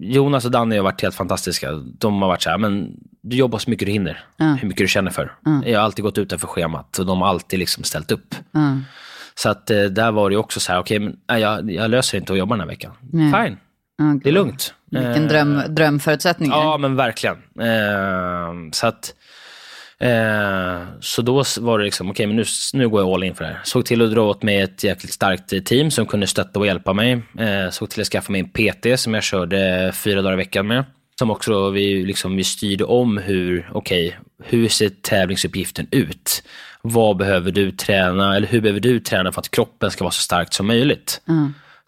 [0.00, 1.72] Jonas och Danny har varit helt fantastiska.
[1.72, 2.90] De har varit så här, men
[3.22, 4.24] du jobbar så mycket du hinner.
[4.38, 5.32] Hur mycket du känner för.
[5.64, 8.34] Jag har alltid gått utanför schemat och de har alltid liksom ställt upp.
[8.52, 8.78] Ja.
[9.34, 12.32] Så att eh, där var det också så här, okej, nej, jag, jag löser inte
[12.32, 12.92] att jobba den här veckan.
[13.12, 13.32] Nej.
[13.46, 13.58] Fine,
[13.98, 14.74] Ja, det är lugnt.
[14.90, 16.50] Vilken Eh, dröm, drömförutsättning.
[16.50, 17.36] Ja, men verkligen.
[17.60, 19.14] Eh, så att,
[20.00, 23.44] eh, så då var det liksom, okej, men nu, nu går jag all in för
[23.44, 23.60] det här.
[23.64, 26.66] Såg till att dra åt mig ett jäkligt starkt eh, team som kunde stötta och
[26.66, 27.12] hjälpa mig.
[27.38, 30.66] Eh, såg till att skaffa mig en PT som jag körde fyra dagar i veckan
[30.66, 30.84] med.
[31.18, 36.42] Som också då, vi, liksom, vi styrde om hur, okej, hur ser tävlingsuppgiften ut?
[36.82, 40.20] Vad behöver du träna, eller hur behöver du träna för att kroppen ska vara så
[40.20, 41.20] starkt som möjligt?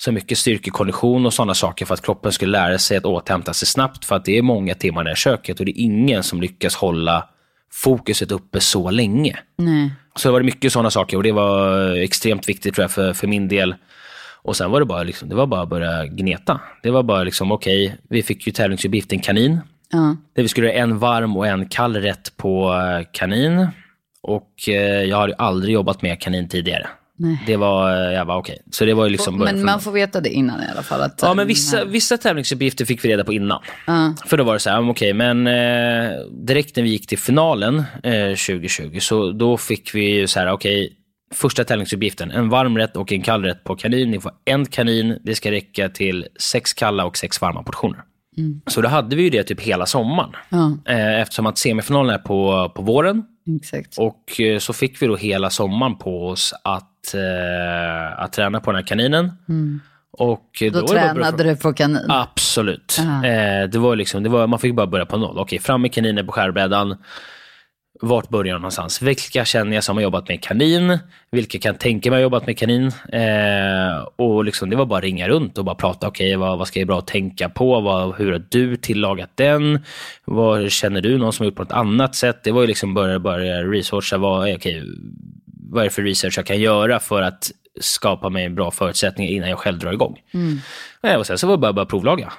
[0.01, 3.69] Så mycket styrkekondition och sådana saker för att kroppen skulle lära sig att återhämta sig
[3.69, 4.05] snabbt.
[4.05, 7.29] För att det är många timmar i köket och det är ingen som lyckas hålla
[7.73, 9.39] fokuset uppe så länge.
[9.57, 9.91] Nej.
[10.17, 13.27] Så det var mycket sådana saker och det var extremt viktigt tror jag för, för
[13.27, 13.75] min del.
[14.43, 16.61] Och sen var det bara, liksom, det var bara att börja gneta.
[16.83, 19.61] Det var bara liksom, okej, vi fick ju tävlingsuppgiften kanin.
[19.93, 20.17] Ja.
[20.35, 23.69] Där vi skulle göra en varm och en kall rätt på eh, kanin.
[24.23, 26.89] Och eh, jag hade ju aldrig jobbat med kanin tidigare.
[27.21, 27.43] Nej.
[27.47, 28.59] Det var, eh, jag var okej.
[28.71, 31.01] Så det var ju liksom Men man får veta det innan i alla fall.
[31.03, 33.63] Att, Ja, men vissa, vissa tävlingsuppgifter fick vi reda på innan.
[33.87, 34.15] Ja.
[34.27, 36.11] För då var det så här, okej, men eh,
[36.47, 40.53] direkt när vi gick till finalen eh, 2020, så då fick vi ju så här,
[40.53, 40.93] okej,
[41.35, 44.11] första tävlingsuppgiften, en varm rätt och en kall rätt på kanin.
[44.11, 48.01] Ni får en kanin, det ska räcka till sex kalla och sex varma portioner.
[48.67, 50.31] Så då hade vi ju det typ hela sommaren.
[50.87, 53.23] Eh, eftersom att semifinalen är på, på våren.
[53.57, 53.99] Exakt.
[53.99, 58.71] Och eh, så fick vi då hela sommaren på oss att, eh, att träna på
[58.73, 59.33] den här kaninen.
[60.11, 62.07] Och eh, Då, börja tränade du på kanin.
[62.09, 62.97] Absolut.
[63.01, 63.27] Aha.
[63.27, 65.39] Eh, det var liksom, det var, man fick bara börja på noll.
[65.39, 66.97] Okej, fram med kaninen på skärbrädan.
[68.01, 69.03] Vart börjar jag någonstans?
[69.03, 70.99] Vilka känner jag som har jobbat med kanin?
[71.31, 72.87] Vilka kan tänka mig ha jobbat med kanin?
[73.13, 76.09] Eh, och liksom, det var bara att ringa runt och bara prata.
[76.09, 77.81] Okej, vad, vad ska jag bra att tänka på?
[77.81, 79.81] Vad, hur har du tillagat den?
[80.25, 82.41] Vad Känner du någon som har gjort på något annat sätt?
[82.45, 84.19] Det var ju liksom börja, börja researcha.
[84.19, 84.83] Vad, okej,
[85.71, 89.49] vad är det för research jag kan göra för att skapa mig bra förutsättning innan
[89.49, 90.19] jag själv drar igång?
[91.03, 92.33] Eh, Och sen så var det bara, bara provlaga.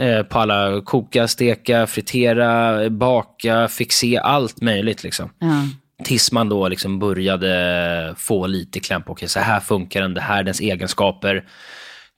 [0.00, 5.30] Eh, på alla koka, steka, fritera, baka, fixa, allt möjligt liksom.
[5.38, 5.66] Ja.
[6.04, 10.20] Tills man då liksom började få lite kläm på, okej så här funkar den, det
[10.20, 11.44] här är dens egenskaper.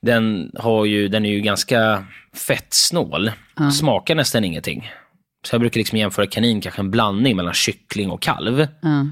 [0.01, 2.05] Den, har ju, den är ju ganska
[2.47, 3.31] fettsnål,
[3.73, 4.91] smakar nästan ingenting.
[5.47, 8.67] Så jag brukar liksom jämföra kanin, kanske en blandning mellan kyckling och kalv.
[8.81, 9.07] Ja.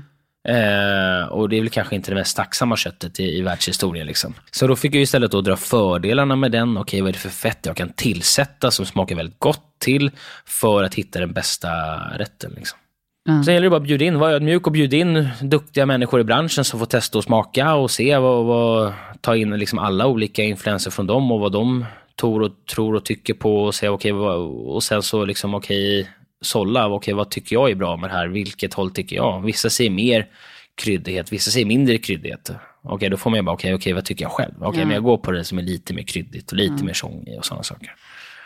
[0.47, 4.08] Eh, och det är väl kanske inte det mest tacksamma köttet i, i världshistorien.
[4.08, 4.34] Liksom.
[4.51, 6.77] Så då fick jag istället då dra fördelarna med den.
[6.77, 10.12] Okej, vad är det för fett jag kan tillsätta som smakar väldigt gott till
[10.45, 11.69] för att hitta den bästa
[12.17, 12.53] rätten.
[12.56, 12.79] Liksom.
[13.25, 13.43] Ja.
[13.43, 16.23] Sen gäller det bara att bjuda in, vara ödmjuk och bjuda in duktiga människor i
[16.23, 20.43] branschen som får testa och smaka och se vad, vad ta in liksom alla olika
[20.43, 21.86] influenser från dem och vad de
[22.19, 26.10] tror och, tror och tycker på och, se, okej, vad, och sen så liksom okej,
[26.43, 29.41] sålla, okej, vad tycker jag är bra med det här, vilket håll tycker jag?
[29.41, 30.27] Vissa säger mer
[30.75, 32.51] kryddighet, vissa säger mindre kryddighet.
[32.84, 34.53] Okej, då får man ju bara, okej, okej, vad tycker jag själv?
[34.62, 37.27] Okej, men jag går på det som är lite mer kryddigt och lite mer sång
[37.38, 37.95] och sådana saker.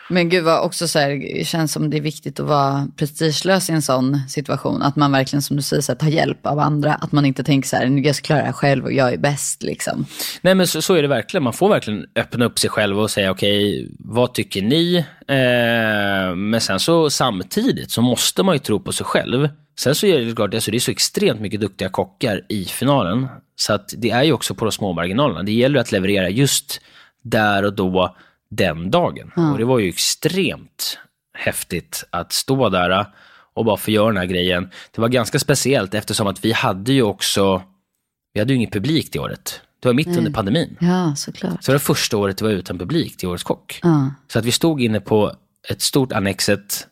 [0.10, 3.70] Men gud vad också så här, det känns som det är viktigt att vara prestigelös
[3.70, 4.82] i en sån situation.
[4.82, 6.94] Att man verkligen som du säger, så här, tar hjälp av andra.
[6.94, 9.18] Att man inte tänker så här, jag ska klara det här själv och jag är
[9.18, 10.06] bäst liksom.
[10.42, 11.44] Nej men så, så är det verkligen.
[11.44, 14.98] Man får verkligen öppna upp sig själv och säga okej, vad tycker ni?
[15.28, 19.50] Eh, men sen så samtidigt så måste man ju tro på sig själv.
[19.80, 23.28] Sen så är det klart, alltså det är så extremt mycket duktiga kockar i finalen.
[23.56, 25.44] Så att det är ju också på de små marginalerna.
[25.44, 26.82] Det gäller att leverera just
[27.24, 28.16] där och då,
[28.50, 29.32] den dagen.
[29.36, 31.00] Och det var ju extremt
[31.38, 33.06] häftigt att stå där
[33.54, 34.70] och bara få göra den här grejen.
[34.92, 37.64] Det var ganska speciellt eftersom att vi hade ju också,
[38.34, 39.62] vi hade ju ingen publik det året.
[39.80, 40.78] Det var mitt under pandemin.
[40.80, 41.64] Ja, såklart.
[41.64, 43.80] Så det var första året det var utan publik till Årets Kock.
[43.84, 44.12] Ja.
[44.28, 45.36] Så att vi stod inne på
[45.70, 46.88] ett stort Annexet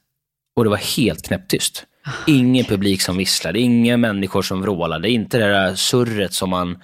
[0.55, 1.85] och det var helt knäpptyst.
[2.27, 6.77] Ingen publik som visslade, inga människor som vrålade, inte det där surret som man,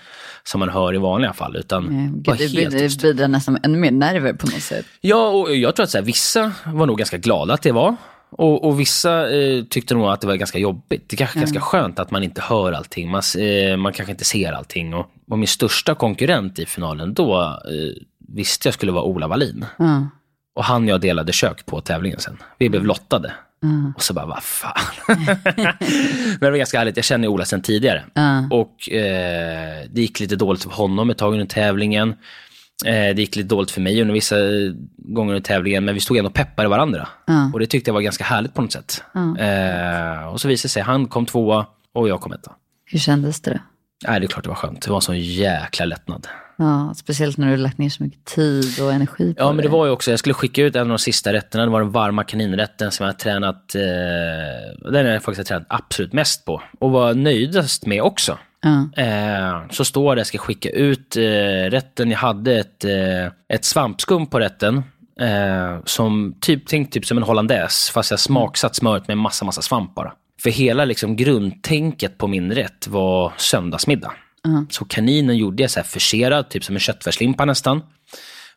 [0.43, 1.55] som man hör i vanliga fall.
[1.55, 3.01] Utan Mm, Gud, det tyst.
[3.01, 4.86] bidrar nästan ännu mer nerver på något sätt.
[5.01, 7.95] Ja, och jag tror att så här, vissa var nog ganska glada att det var.
[8.31, 11.10] Och, och vissa eh, tyckte nog att det var ganska jobbigt.
[11.10, 13.10] Det är kanske ganska skönt att man inte hör allting.
[13.12, 14.93] Man, eh, man kanske inte ser allting.
[14.93, 19.65] Och, och min största konkurrent i finalen då eh, visste jag skulle vara Ola Wallin.
[19.79, 20.07] Ja.
[20.55, 22.38] Och han och jag delade kök på tävlingen sen.
[22.57, 23.34] Vi blev lottade.
[23.62, 23.93] Ja.
[23.95, 24.74] Och så bara, vad fan.
[25.08, 28.04] Men det var ganska härligt, jag känner Ola sen tidigare.
[28.13, 28.47] Ja.
[28.52, 32.10] Och eh, det gick lite dåligt för honom ett tag under tävlingen.
[32.86, 34.36] Eh, det gick lite dåligt för mig under vissa
[34.97, 37.08] gånger under tävlingen, men vi stod ändå och peppade varandra.
[37.28, 37.50] Ja.
[37.54, 39.04] Och det tyckte jag var ganska härligt på något sätt.
[39.39, 42.52] Eh, och så visade det sig, han kom tvåa och jag kom etta.
[42.86, 43.62] Hur kändes det?
[44.08, 44.82] Nej, det är klart det var skönt.
[44.82, 46.28] Det var en sån jäkla lättnad.
[46.62, 49.69] Ja, speciellt när du lagt ner så mycket tid och energi på Ja, men det
[49.69, 51.65] var ju också, jag skulle skicka ut en av de sista rätterna.
[51.65, 55.67] Det var den varma kaninrätten som jag har tränat, eh, den har jag faktiskt tränat
[55.69, 56.62] absolut mest på.
[56.80, 58.38] Och var nöjdast med också.
[58.62, 59.04] Ja.
[59.04, 61.21] Eh, så står det, jag ska skicka ut eh,
[61.69, 62.12] rätten.
[62.12, 64.84] Jag hade ett, eh, ett svampskum på rätten.
[65.21, 69.62] Eh, som typ, tänk typ som en hollandaise, fast jag smaksatt smöret med massa, massa
[69.62, 70.13] svamp bara.
[70.43, 74.12] För hela liksom, grundtänket på min rätt var söndagsmiddag.
[74.69, 77.82] Så kaninen gjorde jag så här förserad, typ som en köttfärslimpa nästan.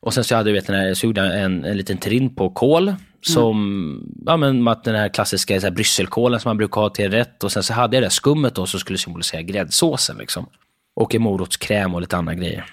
[0.00, 2.28] Och sen så hade jag vet, den här, så gjorde jag en, en liten terrine
[2.28, 2.94] på kål.
[3.20, 7.44] Som, ja men den här klassiska så här, brysselkålen som man brukar ha till rätt.
[7.44, 10.46] Och sen så hade jag det här skummet då som skulle symbolisera gräddsåsen liksom.
[10.96, 12.64] Och en morotskräm och lite andra grejer.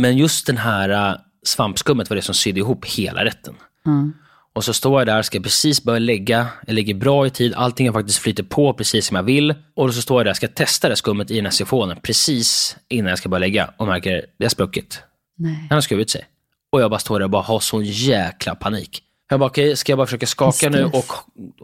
[0.00, 3.54] Men just den här äh, svampskummet var det som sydde ihop hela rätten.
[3.86, 4.12] Mm.
[4.54, 7.88] Och så står jag där, ska precis börja lägga, jag lägger bra i tid, allting
[7.88, 9.54] har faktiskt flyter på precis som jag vill.
[9.76, 13.08] Och så står jag där, ska testa det skummet i den här sifonen precis innan
[13.08, 15.02] jag ska börja lägga och märker, det har spruckit.
[15.38, 15.66] Nej.
[15.70, 16.24] Han har skurit sig.
[16.72, 19.02] Och jag bara står där och bara har sån jäkla panik.
[19.30, 21.12] Jag bara, okej, ska jag bara försöka skaka nu och,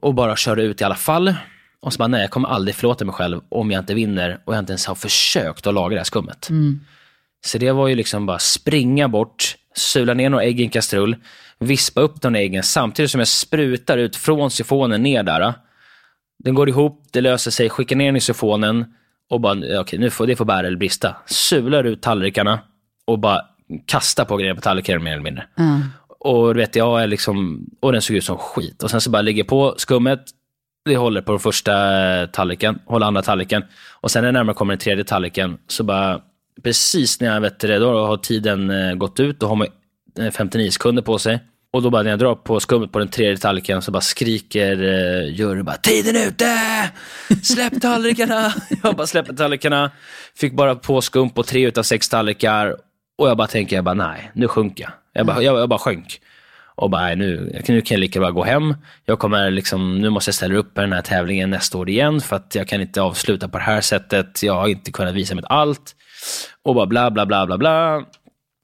[0.02, 1.34] och bara köra ut i alla fall?
[1.80, 4.54] Och så bara, nej, jag kommer aldrig förlåta mig själv om jag inte vinner och
[4.54, 6.48] jag inte ens har försökt att laga det här skummet.
[7.46, 11.16] Så det var ju liksom bara springa bort, sula ner några ägg i en kastrull,
[11.58, 15.54] vispa upp de äggen samtidigt som jag sprutar ut från sifonen ner där.
[16.44, 18.84] Den går ihop, det löser sig, skickar ner den i sifonen
[19.30, 21.16] och bara, okej, nu får det får bära eller brista.
[21.26, 22.60] Sular ut tallrikarna
[23.04, 23.40] och bara
[23.86, 25.46] kastar på grejer på tallriken mer eller mindre.
[25.54, 25.80] Ja.
[26.20, 28.82] Och vet, jag är liksom, och den såg ut som skit.
[28.82, 30.20] Och sen så bara lägger jag på skummet,
[30.84, 31.72] det håller på den första
[32.26, 33.64] tallriken, håller andra tallriken.
[34.00, 36.20] Och sen när jag närmare kommer den tredje tallriken, så bara,
[36.62, 39.66] precis när jag vet det, då har tiden eh, gått ut, då har man
[40.18, 41.40] Eh, 59 sekunder på sig.
[41.70, 44.82] Och då bara när jag drar på skummet på den tredje tallriken så bara skriker
[44.82, 46.58] eh, juryn bara “Tiden är ute!
[47.42, 49.90] Släpp tallrikarna!” Jag bara släpper tallrikarna,
[50.36, 52.76] fick bara på skum på tre utav sex tallrikar
[53.18, 54.92] och jag bara tänker, jag bara nej, nu sjunker jag.
[55.12, 56.20] Jag bara, jag, jag bara sjönk.
[56.74, 58.74] Och bara, nej, nu, nu kan jag lika bra gå hem.
[59.04, 62.20] Jag kommer liksom, nu måste jag ställa upp i den här tävlingen nästa år igen
[62.20, 64.42] för att jag kan inte avsluta på det här sättet.
[64.42, 65.94] Jag har inte kunnat visa mitt allt.
[66.62, 68.04] Och bara bla, bla, bla, bla, bla.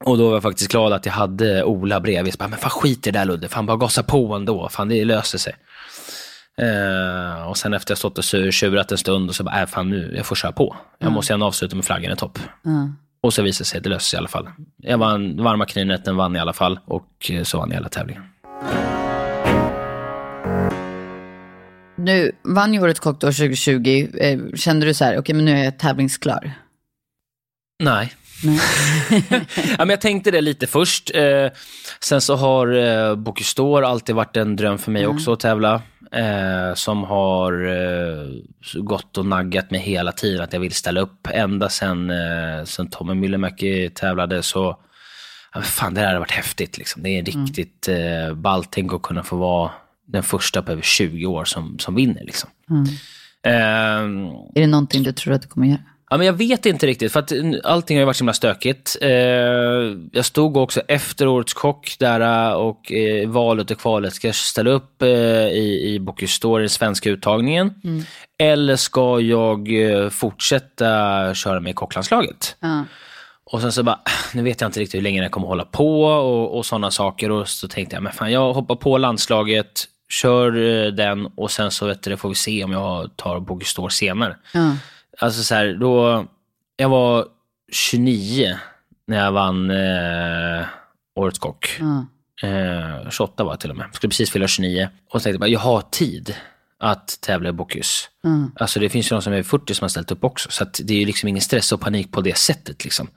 [0.05, 2.33] Och då var jag faktiskt glad att jag hade Ola bredvid.
[2.33, 4.89] Så bara, men fan skit i det där Ludde, fan bara gasa på ändå, fan
[4.89, 5.53] det löser sig.
[6.61, 9.67] Eh, och sen efter jag stått och sur- tjurat en stund och så bara, äh,
[9.67, 10.75] fan nu, jag får köra på.
[10.99, 12.39] Jag måste gärna avsluta med flaggan i topp.
[12.63, 12.89] Ja.
[13.21, 14.49] Och så visade det sig det löste sig i alla fall.
[14.77, 18.23] Jag vann, varma kaninrätten vann i alla fall och eh, så vann jag hela tävlingen.
[21.97, 24.07] Nu vann ju Årets Kock då 2020.
[24.17, 26.51] Eh, Kände du så här, okej men nu är jag tävlingsklar?
[27.83, 28.13] Nej.
[29.55, 31.11] Ja, men jag tänkte det lite först.
[31.15, 31.47] Eh,
[31.99, 35.81] sen så har eh, Bocuse d'Or alltid varit en dröm för mig också att tävla.
[36.11, 38.27] Eh, som har eh,
[38.81, 41.27] gått och naggat mig hela tiden att jag vill ställa upp.
[41.31, 44.77] Ända sen, eh, sen Tommy Myllymäki tävlade så,
[45.53, 46.77] ja, fan det här har varit häftigt.
[46.77, 47.03] Liksom.
[47.03, 48.67] Det är riktigt eh, ballt.
[48.71, 49.71] Tänk att kunna få vara
[50.07, 52.23] den första på över 20 år som, som vinner.
[52.25, 52.49] Liksom.
[53.43, 55.79] Ehm, Är det någonting du tror att du kommer göra?
[56.15, 57.31] Ja, men jag vet inte riktigt, för att
[57.63, 58.97] allting har ju varit så himla stökigt.
[59.01, 59.09] Eh,
[60.11, 64.13] jag stod också efter Årets Kock där eh, och eh, valet och kvalet.
[64.13, 67.73] Ska jag ställa upp eh, i, i Bocuse d'Or i den svenska uttagningen?
[68.39, 72.55] Eller ska jag eh, fortsätta köra med kocklandslaget?
[72.59, 72.85] Ja.
[73.45, 73.99] Och sen så bara,
[74.33, 77.31] nu vet jag inte riktigt hur länge jag kommer hålla på och, och sådana saker.
[77.31, 81.71] Och så tänkte jag, men fan jag hoppar på landslaget, kör eh, den och sen
[81.71, 84.37] så vet du, får vi se om jag tar Bocuse d'Or senare.
[84.53, 84.71] Ja.
[85.19, 86.25] Alltså så här, då,
[86.77, 87.27] jag var
[87.71, 88.57] 29
[89.07, 90.65] när jag vann eh,
[91.15, 91.79] Årets Kock.
[91.79, 92.05] Ja.
[92.47, 93.87] Eh, 28 var jag till och med.
[93.93, 94.89] Skulle precis fylla 29.
[95.09, 96.35] Och så tänkte jag bara, jag har tid
[96.79, 98.07] att tävla i Bocuse.
[98.21, 98.29] Ja.
[98.55, 100.51] Alltså det finns ju de som är 40 som har ställt upp också.
[100.51, 103.07] Så det är ju liksom ingen stress och panik på det sättet liksom.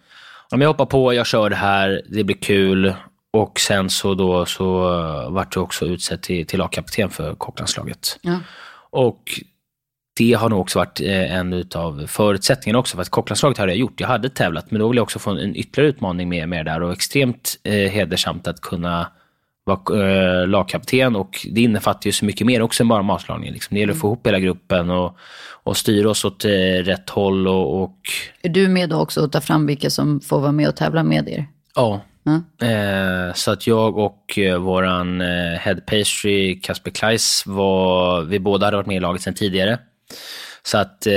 [0.51, 2.95] Om jag hoppar på, jag kör det här, det blir kul.
[3.33, 8.19] Och sen så då så uh, vart jag också utsedd till, till lagkapten för kocklandslaget.
[8.21, 8.41] Ja.
[8.91, 9.41] Och
[10.19, 13.79] det har nog också varit eh, en av förutsättningarna också för att kocklandslaget hade jag
[13.79, 14.01] gjort.
[14.01, 16.83] Jag hade tävlat, men då ville jag också få en ytterligare utmaning med, med där
[16.83, 19.07] och extremt eh, hedersamt att kunna
[19.65, 23.53] vara eh, lagkapten och det innefattar ju så mycket mer också än bara matlagning.
[23.53, 23.75] Liksom.
[23.75, 25.17] Det gäller att få ihop hela gruppen och,
[25.63, 26.51] och styra oss åt eh,
[26.83, 27.49] rätt håll.
[27.49, 27.97] Och, och...
[28.43, 31.03] Är du med då också och tar fram vilka som får vara med och tävla
[31.03, 31.47] med er?
[31.75, 32.01] Ja.
[32.27, 33.29] Mm.
[33.29, 38.67] Eh, så att jag och eh, våran eh, head pastry, Kasper Kleiss, var, vi båda
[38.67, 39.79] hade varit med i laget sedan tidigare.
[40.63, 41.15] Så att eh,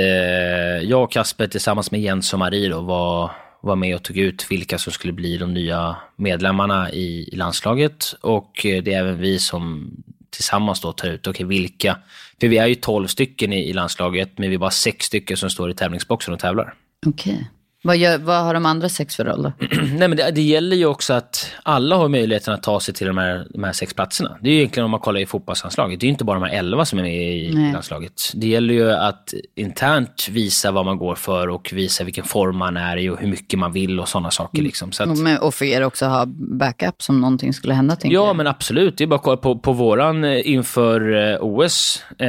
[0.84, 4.45] jag och Kasper tillsammans med Jens och Marie då var var med och tog ut
[4.49, 8.15] vilka som skulle bli de nya medlemmarna i, i landslaget.
[8.21, 9.91] Och eh, det är även vi som
[10.30, 11.97] tillsammans då tar ut, okej okay, vilka,
[12.39, 15.38] för vi är ju 12 stycken i, i landslaget, men vi är bara sex stycken
[15.38, 16.73] som står i tävlingsboxen och tävlar.
[17.06, 17.34] Okej.
[17.34, 17.45] Okay.
[17.83, 19.51] Vad, gör, vad har de andra sex för roll då?
[19.97, 23.07] Nej, men det, det, gäller ju också att alla har möjligheten att ta sig till
[23.07, 24.37] de här, de här sex platserna.
[24.41, 25.99] Det är ju egentligen om man kollar i fotbollslandslaget.
[25.99, 27.73] Det är ju inte bara de här elva som är med i Nej.
[27.73, 28.31] landslaget.
[28.33, 32.77] Det gäller ju att internt visa vad man går för och visa vilken form man
[32.77, 34.57] är i och hur mycket man vill och sådana saker.
[34.57, 34.65] Mm.
[34.65, 34.91] Liksom.
[34.91, 35.41] Så att...
[35.41, 37.97] Och för er också ha backup som någonting skulle hända?
[38.03, 38.35] Ja, jag.
[38.35, 38.97] men absolut.
[38.97, 42.27] Det är bara att kolla på, på våran eh, inför eh, OS eh,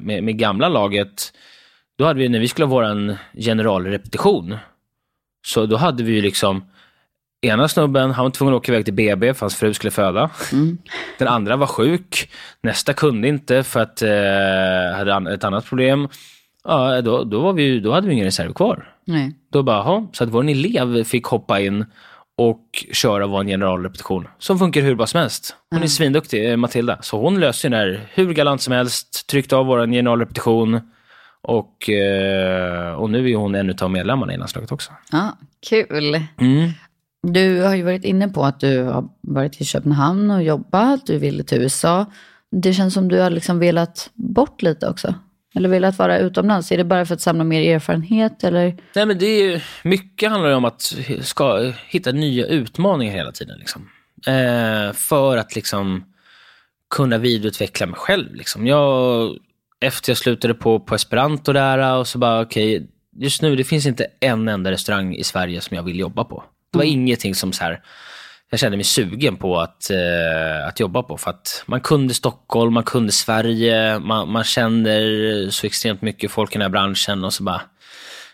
[0.00, 1.32] med, med gamla laget
[1.98, 4.56] då hade vi, när vi skulle ha vår generalrepetition,
[5.46, 6.64] så då hade vi ju liksom
[7.44, 10.30] Ena snubben, han var tvungen att åka iväg till BB för hans fru skulle föda.
[10.52, 10.78] Mm.
[11.18, 12.30] Den andra var sjuk.
[12.62, 16.08] Nästa kunde inte för att eh, hade ett annat problem.
[16.64, 18.92] Ja, då, då, var vi, då hade vi ingen reserv kvar.
[19.04, 19.34] Nej.
[19.52, 21.84] Då bara, aha, så att vår elev fick hoppa in
[22.38, 24.28] och köra vår generalrepetition.
[24.38, 25.56] Som funkar hur bra som helst.
[25.70, 25.84] Hon mm.
[25.84, 26.98] är svinduktig, eh, Matilda.
[27.02, 30.80] Så hon löste det där hur galant som helst, tryckte av vår generalrepetition
[31.44, 34.92] och, eh, och nu är hon en av medlemmarna i landslaget också.
[35.12, 36.14] Ja, Kul.
[36.40, 36.70] Mm.
[37.22, 41.18] Du har ju varit inne på att du har varit i Köpenhamn och jobbat, du
[41.18, 42.06] ville till USA.
[42.50, 45.14] Det känns som du har liksom velat bort lite också.
[45.54, 46.72] Eller velat vara utomlands?
[46.72, 48.76] Är det bara för att samla mer erfarenhet eller?
[48.94, 53.58] Nej men det är mycket handlar om att ska hitta nya utmaningar hela tiden.
[53.58, 53.88] Liksom.
[54.26, 56.04] Eh, för att liksom
[56.90, 58.34] kunna vidareutveckla mig själv.
[58.34, 58.66] Liksom.
[58.66, 59.30] Jag
[59.84, 63.64] efter jag slutade på, på esperanto där och så bara okej, okay, just nu det
[63.64, 66.44] finns inte en enda restaurang i Sverige som jag vill jobba på.
[66.72, 67.00] Det var mm.
[67.00, 67.80] ingenting som så här,
[68.50, 71.16] jag kände mig sugen på att, eh, att jobba på.
[71.16, 76.50] För att man kunde Stockholm, man kunde Sverige, man, man känner så extremt mycket folk
[76.50, 77.60] i den här branschen och så bara,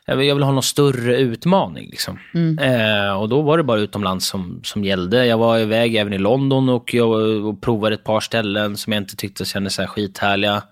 [0.07, 1.91] jag vill, jag vill ha någon större utmaning.
[1.91, 2.19] Liksom.
[2.35, 2.59] Mm.
[2.59, 5.27] Eh, och då var det bara utomlands som, som gällde.
[5.27, 7.11] Jag var iväg även i London och jag
[7.47, 10.63] och provade ett par ställen som jag inte tyckte kändes så här skithärliga.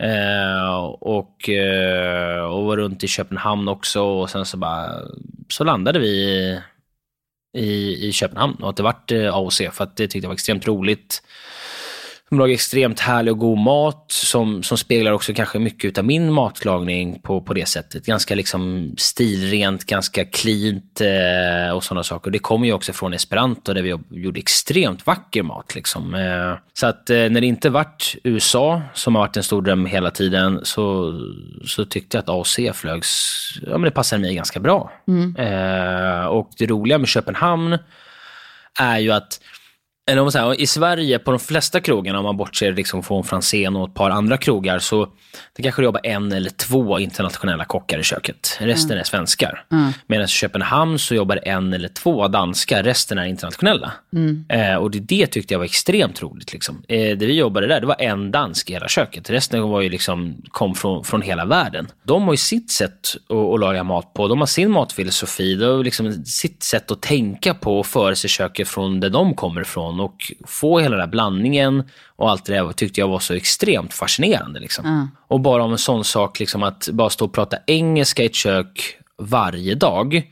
[0.00, 4.90] Eh, och, eh, och var runt i Köpenhamn också och sen så bara
[5.48, 6.16] så landade vi
[7.58, 10.34] i, i Köpenhamn och att det vart eh, AOC för att det tyckte jag var
[10.34, 11.22] extremt roligt.
[12.30, 16.32] De lagar extremt härlig och god mat som, som speglar också kanske mycket av min
[16.32, 18.06] matlagning på, på det sättet.
[18.06, 22.30] Ganska liksom stilrent, ganska cleant eh, och sådana saker.
[22.30, 25.74] Det kommer ju också från esperanto där vi gjorde extremt vacker mat.
[25.74, 26.14] Liksom.
[26.14, 29.86] Eh, så att eh, när det inte vart USA, som har varit en stor dröm
[29.86, 31.14] hela tiden, så,
[31.66, 34.92] så tyckte jag att AOC flögs, ja men det passade mig ganska bra.
[35.08, 35.36] Mm.
[35.36, 37.78] Eh, och det roliga med Köpenhamn
[38.78, 39.40] är ju att
[40.10, 43.24] eller om man säger, i Sverige, på de flesta krogarna, om man bortser liksom från
[43.24, 45.08] Franzén och ett par andra krogar, så
[45.56, 48.56] det kanske jobbar en eller två internationella kockar i köket.
[48.60, 49.00] Resten mm.
[49.00, 49.64] är svenskar.
[49.72, 49.92] Mm.
[50.06, 53.92] Medan i Köpenhamn så jobbar en eller två danskar, resten är internationella.
[54.14, 54.44] Mm.
[54.48, 56.52] Eh, och det, det tyckte jag var extremt roligt.
[56.52, 56.82] Liksom.
[56.88, 59.30] Eh, det vi jobbade där, det var en dansk i hela köket.
[59.30, 61.88] Resten var ju liksom, kom från, från hela världen.
[62.02, 64.28] De har ju sitt sätt att, att laga mat på.
[64.28, 65.54] De har sin matfilosofi.
[65.54, 69.34] De har liksom sitt sätt att tänka på och föra sig köket från där de
[69.34, 71.84] kommer ifrån och få hela den här blandningen
[72.16, 74.60] och allt det där tyckte jag var så extremt fascinerande.
[74.60, 74.84] Liksom.
[74.84, 75.08] Mm.
[75.28, 78.34] Och bara om en sån sak, liksom, att bara stå och prata engelska i ett
[78.34, 80.22] kök varje dag,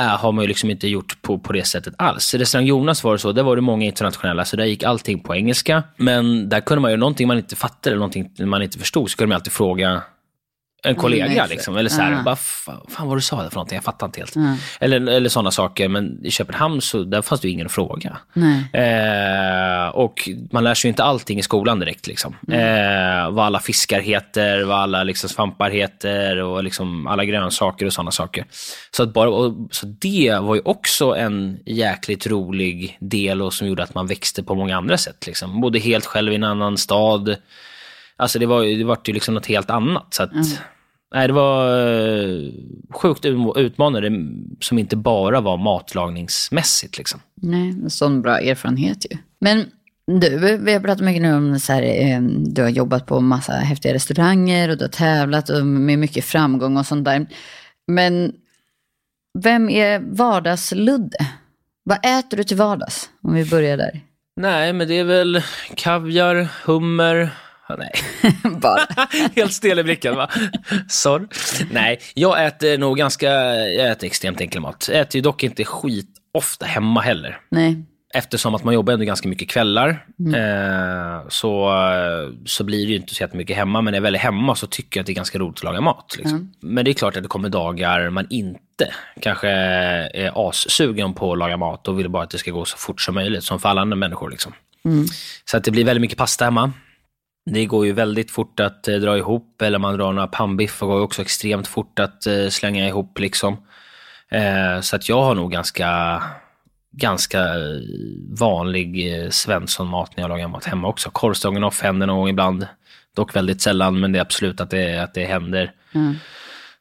[0.00, 2.34] äh, har man ju liksom inte gjort på, på det sättet alls.
[2.34, 5.20] I restaurang Jonas var det så, där var det många internationella, så där gick allting
[5.20, 5.82] på engelska.
[5.96, 9.16] Men där kunde man ju någonting man inte fattade eller någonting man inte förstod, så
[9.16, 10.02] kunde man alltid fråga
[10.84, 11.76] en kollega mm, liksom.
[11.76, 12.24] Eller så här, uh.
[12.24, 14.36] bara, fan, fan vad du sa det för någonting, jag fattar inte helt.
[14.36, 14.54] Uh.
[14.80, 15.88] Eller, eller sådana saker.
[15.88, 18.18] Men i Köpenhamn så där fanns det ju ingen fråga.
[18.72, 22.06] Eh, och man lär sig ju inte allting i skolan direkt.
[22.06, 22.36] Liksom.
[22.52, 27.92] Eh, vad alla fiskar heter, vad alla liksom, svampar heter och liksom, alla grönsaker och
[27.92, 28.44] sådana saker.
[28.90, 33.66] Så, att bara, och, så det var ju också en jäkligt rolig del och som
[33.66, 35.26] gjorde att man växte på många andra sätt.
[35.26, 35.60] Liksom.
[35.60, 37.36] Bodde helt själv i en annan stad.
[38.22, 40.14] Alltså det var, det var ju liksom något helt annat.
[40.14, 40.46] Så att, mm.
[41.14, 42.50] nej, det var uh,
[42.90, 43.24] sjukt
[43.56, 44.10] utmanande
[44.60, 46.98] som inte bara var matlagningsmässigt.
[46.98, 47.20] Liksom.
[47.34, 49.18] Nej, en sån bra erfarenhet ju.
[49.40, 49.66] Men
[50.06, 52.20] Du, vi har pratat mycket nu om så här, eh,
[52.54, 56.76] du har jobbat på massa häftiga restauranger och du har tävlat och med mycket framgång
[56.76, 57.26] och sånt där.
[57.86, 58.32] Men
[59.38, 61.18] vem är vardagsludde?
[61.84, 63.10] Vad äter du till vardags?
[63.22, 64.00] Om vi börjar där.
[64.36, 65.42] Nej, men det är väl
[65.74, 67.30] kaviar, hummer.
[67.78, 67.92] Nej,
[68.60, 68.86] Bara.
[69.36, 70.30] helt stel i blicken va?
[70.88, 71.26] Sorry.
[71.70, 74.88] Nej, jag äter nog ganska, jag äter extremt enkel mat.
[74.92, 77.40] Jag äter ju dock inte skit ofta hemma heller.
[77.50, 77.84] Nej.
[78.14, 81.72] Eftersom att man jobbar ändå ganska mycket kvällar eh, så,
[82.46, 83.80] så blir det ju inte så jättemycket hemma.
[83.80, 85.64] Men när jag väl är hemma så tycker jag att det är ganska roligt att
[85.64, 86.14] laga mat.
[86.18, 86.52] Liksom.
[86.60, 91.38] Men det är klart att det kommer dagar man inte kanske är assugen på att
[91.38, 93.68] laga mat och vill bara att det ska gå så fort som möjligt, som för
[93.68, 94.30] alla andra människor.
[94.30, 94.52] Liksom.
[95.44, 96.72] Så att det blir väldigt mycket pasta hemma.
[97.44, 100.96] Det går ju väldigt fort att eh, dra ihop, eller man drar några pannbiffar går
[100.96, 103.18] ju också extremt fort att eh, slänga ihop.
[103.18, 103.56] Liksom.
[104.28, 106.22] Eh, så att jag har nog ganska,
[106.92, 107.44] ganska
[108.28, 111.10] vanlig eh, Svensson-mat när jag lagar mat hemma också.
[111.10, 112.66] Korvstroganoff händer någon gång ibland.
[113.14, 115.72] Dock väldigt sällan, men det är absolut att det, att det händer.
[115.94, 116.14] Mm.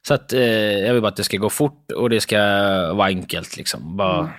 [0.07, 2.37] Så att jag vill bara att det ska gå fort och det ska
[2.93, 3.57] vara enkelt.
[3.57, 3.97] Liksom.
[3.97, 4.29] Bara,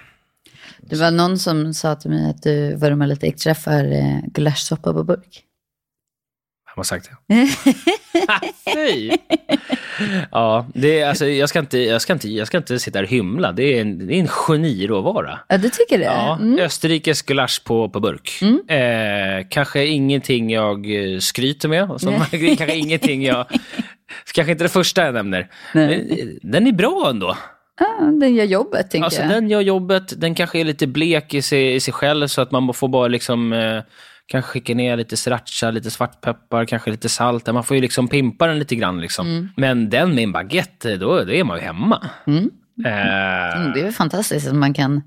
[0.81, 4.93] Det var någon som sa till mig att du vurmar lite extra för eh, gulaschsoppa
[4.93, 5.45] på burk.
[6.75, 7.35] Vem har sagt det?
[8.75, 9.17] Nej.
[10.31, 13.05] Ja, det är, alltså, jag, ska inte, jag, ska inte, jag ska inte sitta här
[13.05, 13.53] och hymla.
[13.53, 15.39] Det är en, det är en geniråvara.
[15.49, 16.05] Ja, du tycker det?
[16.05, 16.59] Ja, Mm.
[16.59, 18.43] Österrikes gulasch på, på burk.
[18.71, 21.89] Eh, kanske ingenting jag eh, skryter med.
[22.01, 23.47] Som, kanske ingenting jag...
[24.35, 25.49] Kanske inte det första jag nämner.
[25.75, 27.37] Men, eh, den är bra ändå.
[27.81, 29.31] Ja, den gör jobbet, tänker Alltså, jag.
[29.31, 30.21] den gör jobbet.
[30.21, 33.09] Den kanske är lite blek i sig, i sig själv så att man får bara
[33.09, 33.53] liksom...
[33.53, 33.83] Eh,
[34.27, 37.47] kanske skicka ner lite sriracha, lite svartpeppar, kanske lite salt.
[37.47, 39.01] Man får ju liksom pimpa den lite grann.
[39.01, 39.49] Liksom.
[39.57, 42.11] Men den med en baguette, då, då är man ju hemma.
[42.27, 42.51] Mm,
[43.75, 45.03] det är väl fantastiskt att man kan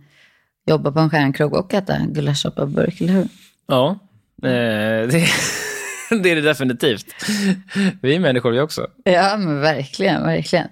[0.68, 3.28] jobba på en stjärnkrog och äta gulaschsoppa på burk, eller hur?
[3.68, 4.00] Ja,
[4.44, 5.28] eh, det,
[6.10, 7.06] det är det definitivt.
[8.02, 8.88] Vi är människor vi också.
[9.04, 10.68] Ja, men verkligen, verkligen.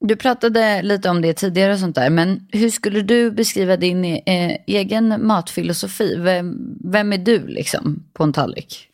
[0.00, 4.04] Du pratade lite om det tidigare och sånt där, men hur skulle du beskriva din
[4.04, 6.16] eh, egen matfilosofi?
[6.18, 8.88] Vem, vem är du liksom på en tallrik?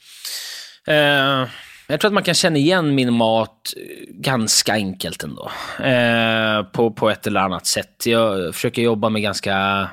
[0.87, 1.49] Eh,
[1.89, 5.51] jag tror att man kan känna igen min mat eh, ganska enkelt ändå.
[5.81, 8.07] Eh, på, på ett eller annat sätt.
[8.07, 9.89] Jag försöker jobba med ganska,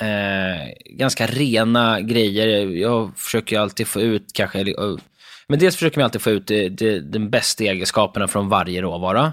[0.00, 2.66] eh, ganska rena grejer.
[2.66, 4.60] Jag försöker alltid få ut kanske...
[4.60, 4.96] Eh,
[5.48, 8.82] eh, Men dels försöker man alltid få ut det, det, den bästa egenskaperna från varje
[8.82, 9.32] råvara.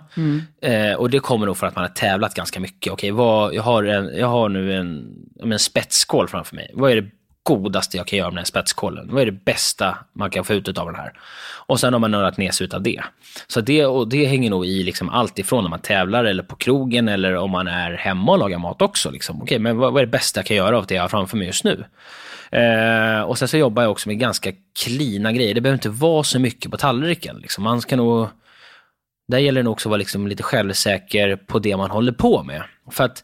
[0.61, 2.93] Eh, och det kommer nog för att man har tävlat ganska mycket.
[2.93, 6.71] Okej, vad, jag, har en, jag har nu en, en spetsskål framför mig.
[6.73, 7.09] Vad är det
[7.45, 9.07] godaste jag kan göra med den här spetskålen?
[9.11, 11.13] Vad är det bästa man kan få ut av den här?
[11.67, 13.03] Och sen har man nördat ner sig av det.
[13.47, 16.55] Så det, och det hänger nog i liksom allt ifrån när man tävlar eller på
[16.55, 19.11] krogen eller om man är hemma och lagar mat också.
[19.11, 19.41] Liksom.
[19.41, 21.37] Okej, men vad, vad är det bästa jag kan göra av det jag har framför
[21.37, 21.85] mig just nu?
[22.51, 24.51] Eh, och sen så jobbar jag också med ganska
[24.83, 25.53] klina grejer.
[25.53, 27.37] Det behöver inte vara så mycket på tallriken.
[27.37, 27.63] Liksom.
[27.63, 28.27] Man ska nog...
[29.27, 32.43] Där gäller det nog också att vara liksom lite självsäker på det man håller på
[32.43, 32.63] med.
[32.91, 33.23] För att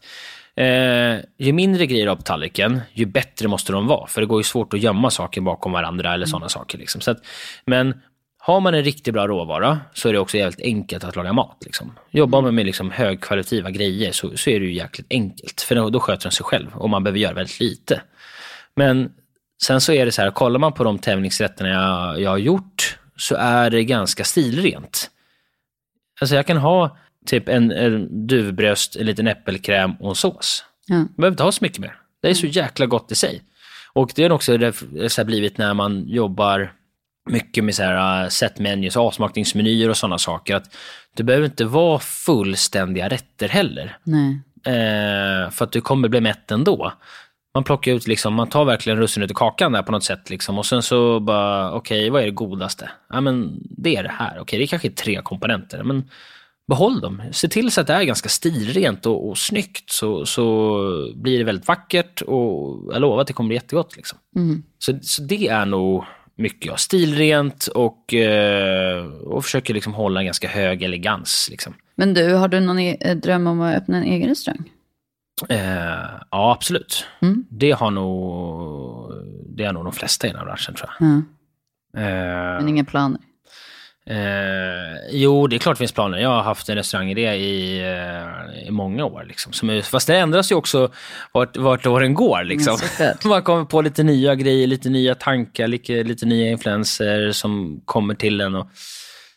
[0.62, 4.06] eh, ju mindre grejer du har på tallriken, ju bättre måste de vara.
[4.06, 6.78] För det går ju svårt att gömma saker bakom varandra eller sådana saker.
[6.78, 7.00] Liksom.
[7.00, 7.18] Så att,
[7.64, 7.94] men
[8.38, 11.56] har man en riktigt bra råvara så är det också jävligt enkelt att laga mat.
[11.64, 11.98] Liksom.
[12.10, 15.60] Jobbar man med liksom högkvalitativa grejer så, så är det ju jäkligt enkelt.
[15.60, 18.02] För då, då sköter den sig själv och man behöver göra väldigt lite.
[18.76, 19.12] Men
[19.62, 22.98] sen så är det så här, kollar man på de tävlingsrätterna jag, jag har gjort
[23.16, 25.10] så är det ganska stilrent.
[26.20, 26.96] Alltså jag kan ha
[27.26, 30.64] typ en, en duvbröst, en liten äppelkräm och en sås.
[30.86, 30.96] Ja.
[30.96, 31.96] Jag behöver inte ha så mycket mer.
[32.22, 33.42] Det är så jäkla gott i sig.
[33.92, 34.52] Och det är också
[35.08, 36.72] så här blivit när man jobbar
[37.30, 40.56] mycket med så här, uh, set menus, avsmakningsmenyer och sådana saker.
[40.56, 40.76] Att
[41.16, 43.96] det behöver inte vara fullständiga rätter heller.
[44.66, 46.92] Eh, för att du kommer bli mätt ändå.
[47.54, 50.30] Man plockar ut, liksom, man tar verkligen russinet ur kakan där på något sätt.
[50.30, 50.58] Liksom.
[50.58, 52.90] Och sen så bara, okej, vad är det godaste?
[53.12, 54.38] Ja, men det är det här.
[54.38, 55.82] Okej, det är kanske är tre komponenter.
[55.82, 56.10] Men
[56.68, 57.22] behåll dem.
[57.32, 59.90] Se till så att det är ganska stilrent och, och snyggt.
[59.90, 63.96] Så, så blir det väldigt vackert och jag lovar att det kommer bli jättegott.
[63.96, 64.18] Liksom.
[64.36, 64.62] Mm.
[64.78, 66.04] Så, så det är nog
[66.36, 66.76] mycket ja.
[66.76, 71.48] Stilrent och, eh, och försöker liksom hålla en ganska hög elegans.
[71.50, 71.74] Liksom.
[71.94, 74.70] Men du, har du någon e- dröm om att öppna en egen restaurang?
[75.48, 75.58] Eh,
[76.30, 77.06] ja, absolut.
[77.22, 77.44] Mm.
[77.50, 79.12] Det har nog
[79.56, 81.08] det har nog de flesta i den här branschen tror jag.
[81.08, 81.16] Ja.
[82.00, 83.20] Eh, Men inga planer?
[84.06, 86.18] Eh, jo, det är klart det finns planer.
[86.18, 89.24] Jag har haft en restaurangidé i, eh, i många år.
[89.28, 89.52] Liksom.
[89.52, 90.92] Som fast det ändras ju också
[91.32, 92.44] vart, vart åren går.
[92.44, 92.78] Liksom.
[92.80, 93.24] Ja, såklart.
[93.24, 98.14] Man kommer på lite nya grejer, lite nya tankar, lite, lite nya influenser som kommer
[98.14, 98.54] till en.
[98.54, 98.68] Och,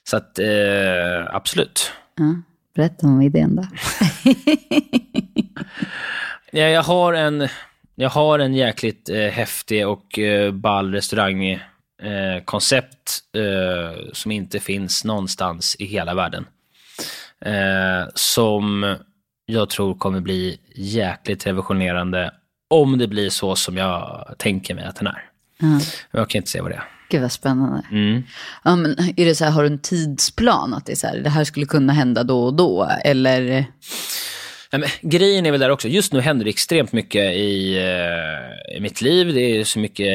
[0.04, 1.92] så att, eh, absolut.
[2.18, 2.36] Ja.
[2.76, 3.64] Berätta om idén då.
[6.52, 7.48] Ja, jag har en,
[7.96, 11.75] jag har en jäkligt eh, häftig och eh, ball restaurangkoncept
[13.34, 16.48] eh, som inte finns någonstans i hela världen.
[17.42, 18.96] Eh, som
[19.46, 22.32] jag tror kommer bli jäkligt revolutionerande
[22.70, 25.24] om det blir så som jag tänker mig att den är.
[25.58, 25.80] Ja.
[26.12, 26.84] Jag kan inte säga vad det är.
[27.10, 27.82] Gud vad spännande.
[27.92, 28.24] Mm.
[28.64, 30.74] Ja, men är det så här, har du en tidsplan?
[30.74, 32.92] Att det, är så här, det här skulle kunna hända då och då?
[33.04, 33.66] Eller?
[34.80, 38.80] Men, grejen är väl där också, just nu händer det extremt mycket i, eh, i
[38.80, 39.34] mitt liv.
[39.34, 40.08] Det är så mycket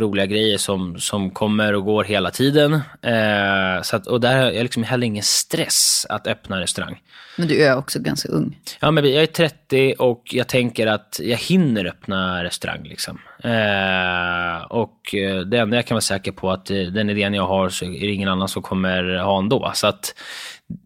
[0.00, 2.74] roliga grejer som, som kommer och går hela tiden.
[3.02, 7.00] Eh, så att, och där har jag liksom heller ingen stress att öppna restaurang.
[7.38, 8.58] Men du är också ganska ung.
[8.80, 12.82] Ja, men jag är 30 och jag tänker att jag hinner öppna restaurang.
[12.82, 13.18] Liksom.
[13.44, 17.46] Eh, och eh, det enda jag kan vara säker på att eh, den idén jag
[17.46, 19.70] har så är det ingen annan som kommer ha ändå.
[19.74, 20.14] Så att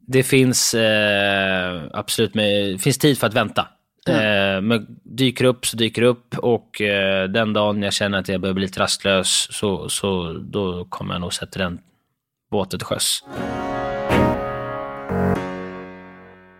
[0.06, 3.68] det finns eh, absolut med, finns tid för att vänta.
[4.08, 8.40] Eh, men dyker upp så dyker upp och eh, den dagen jag känner att jag
[8.40, 11.78] börjar bli lite rastlös så, så då kommer jag nog sätta den
[12.50, 13.24] båten till sjöss.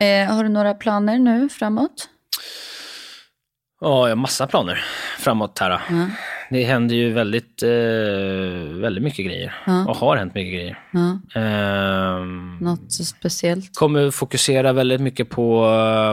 [0.01, 2.09] Eh, har du några planer nu framåt?
[3.83, 4.85] Ja, jag har massa planer
[5.19, 5.71] framåt här.
[5.71, 5.79] då.
[6.51, 7.71] Det händer ju väldigt, eh,
[8.81, 9.55] väldigt mycket grejer
[9.89, 10.79] och har hänt mycket grejer.
[10.93, 11.41] Ja.
[11.41, 13.77] Ehm, Något speciellt?
[13.77, 15.67] kommer fokusera väldigt mycket på,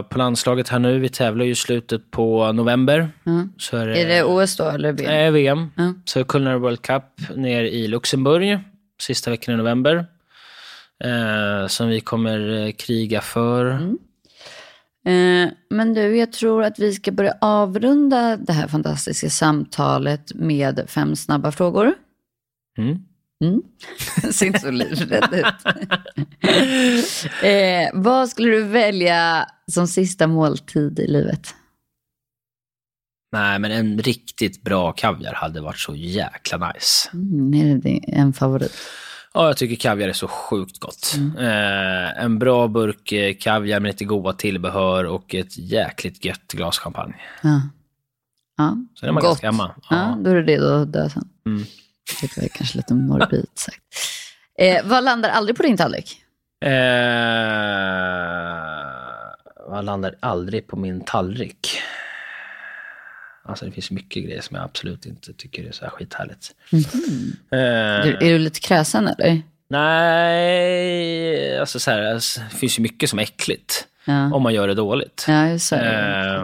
[0.10, 1.00] på landslaget här nu.
[1.00, 3.10] Vi tävlar ju i slutet på november.
[3.58, 5.12] Så är det, Är det OS då eller VM?
[5.12, 5.70] Nej, VM.
[6.06, 7.04] Så Culinary World Cup
[7.36, 8.60] ner i Luxemburg
[9.02, 10.06] sista veckan i november.
[11.04, 13.66] Eh, som vi kommer eh, kriga för.
[13.72, 13.80] Eh,
[15.70, 21.16] men du, jag tror att vi ska börja avrunda det här fantastiska samtalet med fem
[21.16, 21.94] snabba frågor.
[22.78, 22.98] Mm.
[23.44, 23.62] Mm.
[24.32, 25.46] Ser inte så livrädd ut.
[27.44, 31.56] eh, vad skulle du välja som sista måltid i livet?
[33.32, 37.10] Nej, men en riktigt bra kaviar hade varit så jäkla nice.
[37.14, 38.76] Mm, är det en favorit?
[39.34, 41.16] Ja, jag tycker kaviar är så sjukt gott.
[41.40, 46.78] Eh, en bra burk eh, kaviar med lite goda tillbehör och ett jäkligt gött glas
[46.78, 47.16] champagne.
[47.44, 47.62] Ja.
[48.58, 48.78] ja.
[48.96, 49.30] Så är man Gott.
[49.30, 49.72] ganska hemma.
[49.90, 49.96] Ja.
[49.96, 50.18] Ja.
[50.24, 51.30] då är det redo att dö sen.
[51.46, 51.66] Mm.
[52.22, 53.82] Det var kanske lite morbid sagt.
[54.60, 56.22] Eh, vad landar aldrig på din tallrik?
[56.66, 56.72] Eh,
[59.70, 61.82] vad landar aldrig på min tallrik?
[63.50, 66.52] Alltså det finns mycket grejer som jag absolut inte tycker är så här skithärligt.
[66.72, 66.80] Eh,
[68.06, 69.42] Du, är du lite kräsen eller?
[70.40, 73.86] nej, alltså så här, alltså, det finns ju mycket som är äckligt.
[74.06, 75.26] Ja, Om man gör det dåligt.
[75.28, 75.76] ja så.
[75.76, 76.44] Eh,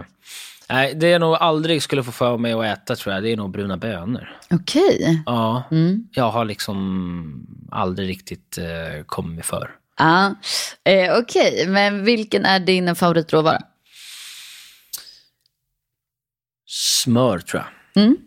[0.70, 3.38] nej, det jag nog aldrig skulle få för mig att äta tror jag, det är
[3.38, 4.38] nog bruna bönor.
[4.49, 5.24] Okej.
[5.26, 6.08] Ja, Mm.
[6.12, 9.72] jag har liksom aldrig riktigt eh, kommit för.
[9.97, 10.36] Ja,
[10.84, 11.68] eh, okej.
[11.68, 13.62] Men vilken är din favoritråvara?
[16.66, 17.63] Smör tror
[17.93, 18.03] jag.
[18.03, 18.18] Mm.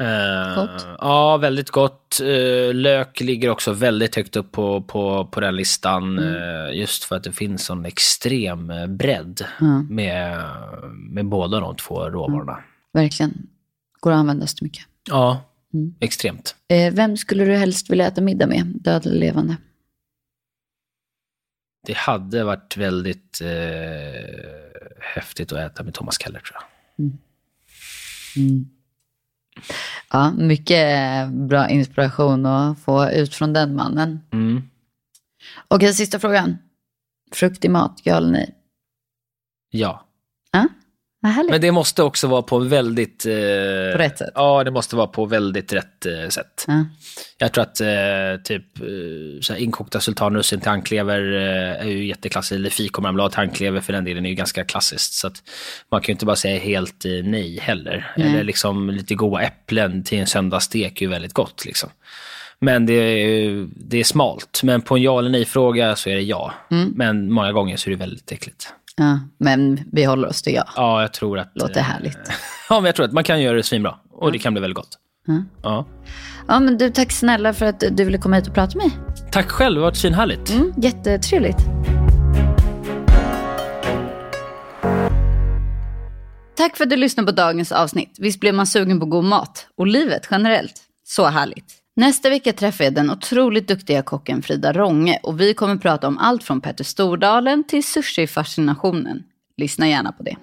[0.00, 0.86] Eh, Gott.
[0.98, 2.20] Ja, väldigt gott.
[2.20, 6.18] Eh, lök ligger också väldigt högt upp på, på, på den listan.
[6.18, 6.34] Mm.
[6.68, 10.44] eh, just för att det finns sån extrem bredd Ja, med,
[10.92, 12.58] med båda de två råvarorna.
[12.92, 13.46] verkligen.
[14.00, 14.84] Går att använda så mycket.
[15.08, 15.94] Ja, Mm.
[16.00, 16.56] extremt.
[16.92, 18.66] Vem skulle du helst vilja äta middag med?
[18.66, 19.56] Död eller levande?
[21.86, 23.38] Det hade varit väldigt
[25.00, 27.10] häftigt att äta med Thomas Keller tror jag.
[28.36, 28.68] Mm.
[30.10, 34.20] Ja, mycket bra inspiration att få ut från den mannen.
[34.32, 34.62] Mm.
[35.68, 36.56] Okej, sista frågan.
[37.32, 38.54] Frukt i mat, ja eller nej?
[39.70, 40.06] Ja.
[40.52, 40.68] Ja.
[41.50, 43.26] Men det måste också vara på väldigt...
[43.26, 43.32] Eh,
[43.92, 44.30] På rätt sätt?
[44.34, 46.64] Ja, det måste vara på väldigt rätt eh, sätt.
[46.66, 46.84] Ja.
[47.38, 52.06] Jag tror att eh, typ eh, så här inkokta sultanrussin till anklever eh, är ju
[52.06, 52.52] jätteklassiskt.
[52.52, 55.12] Eller fikonmarmelad till anklever för den delen är ju ganska klassiskt.
[55.12, 55.42] Så att
[55.90, 58.12] man kan ju inte bara säga helt eh, nej heller.
[58.16, 58.28] Nej.
[58.28, 61.64] Eller liksom lite goda äpplen till en söndagsstek är ju väldigt gott.
[61.64, 61.90] Liksom.
[62.58, 64.60] Men det är, det är smalt.
[64.62, 66.54] Men på en ja eller nej-fråga så är det ja.
[66.70, 66.92] Mm.
[66.96, 68.74] Men många gånger så är det väldigt äckligt.
[68.96, 70.64] Ja, men vi håller oss till ja.
[70.76, 71.52] Ja, jag tror att...
[71.54, 72.18] Låter eh, härligt.
[72.68, 73.94] Ja, men jag tror att man kan göra det svinbra.
[74.10, 74.98] Och det kan bli väldigt gott.
[75.26, 75.42] Ja.
[75.62, 75.86] Ja.
[76.48, 78.96] Ja, men du, tack snälla för att du ville komma hit och prata med mig.
[79.30, 80.50] Tack själv, det har varit svinhärligt.
[80.50, 81.58] Mm, jättetrevligt.
[86.56, 88.16] Tack för att du lyssnade på dagens avsnitt.
[88.18, 89.66] Visst blev man sugen på god mat?
[89.76, 90.82] Och livet generellt.
[91.04, 91.81] Så härligt.
[91.96, 96.18] Nästa vecka träffar jag den otroligt duktiga kocken Frida Ronge och vi kommer prata om
[96.18, 99.22] allt från Petter Stordalen till sushi-fascinationen.
[99.56, 100.36] Lyssna gärna på det.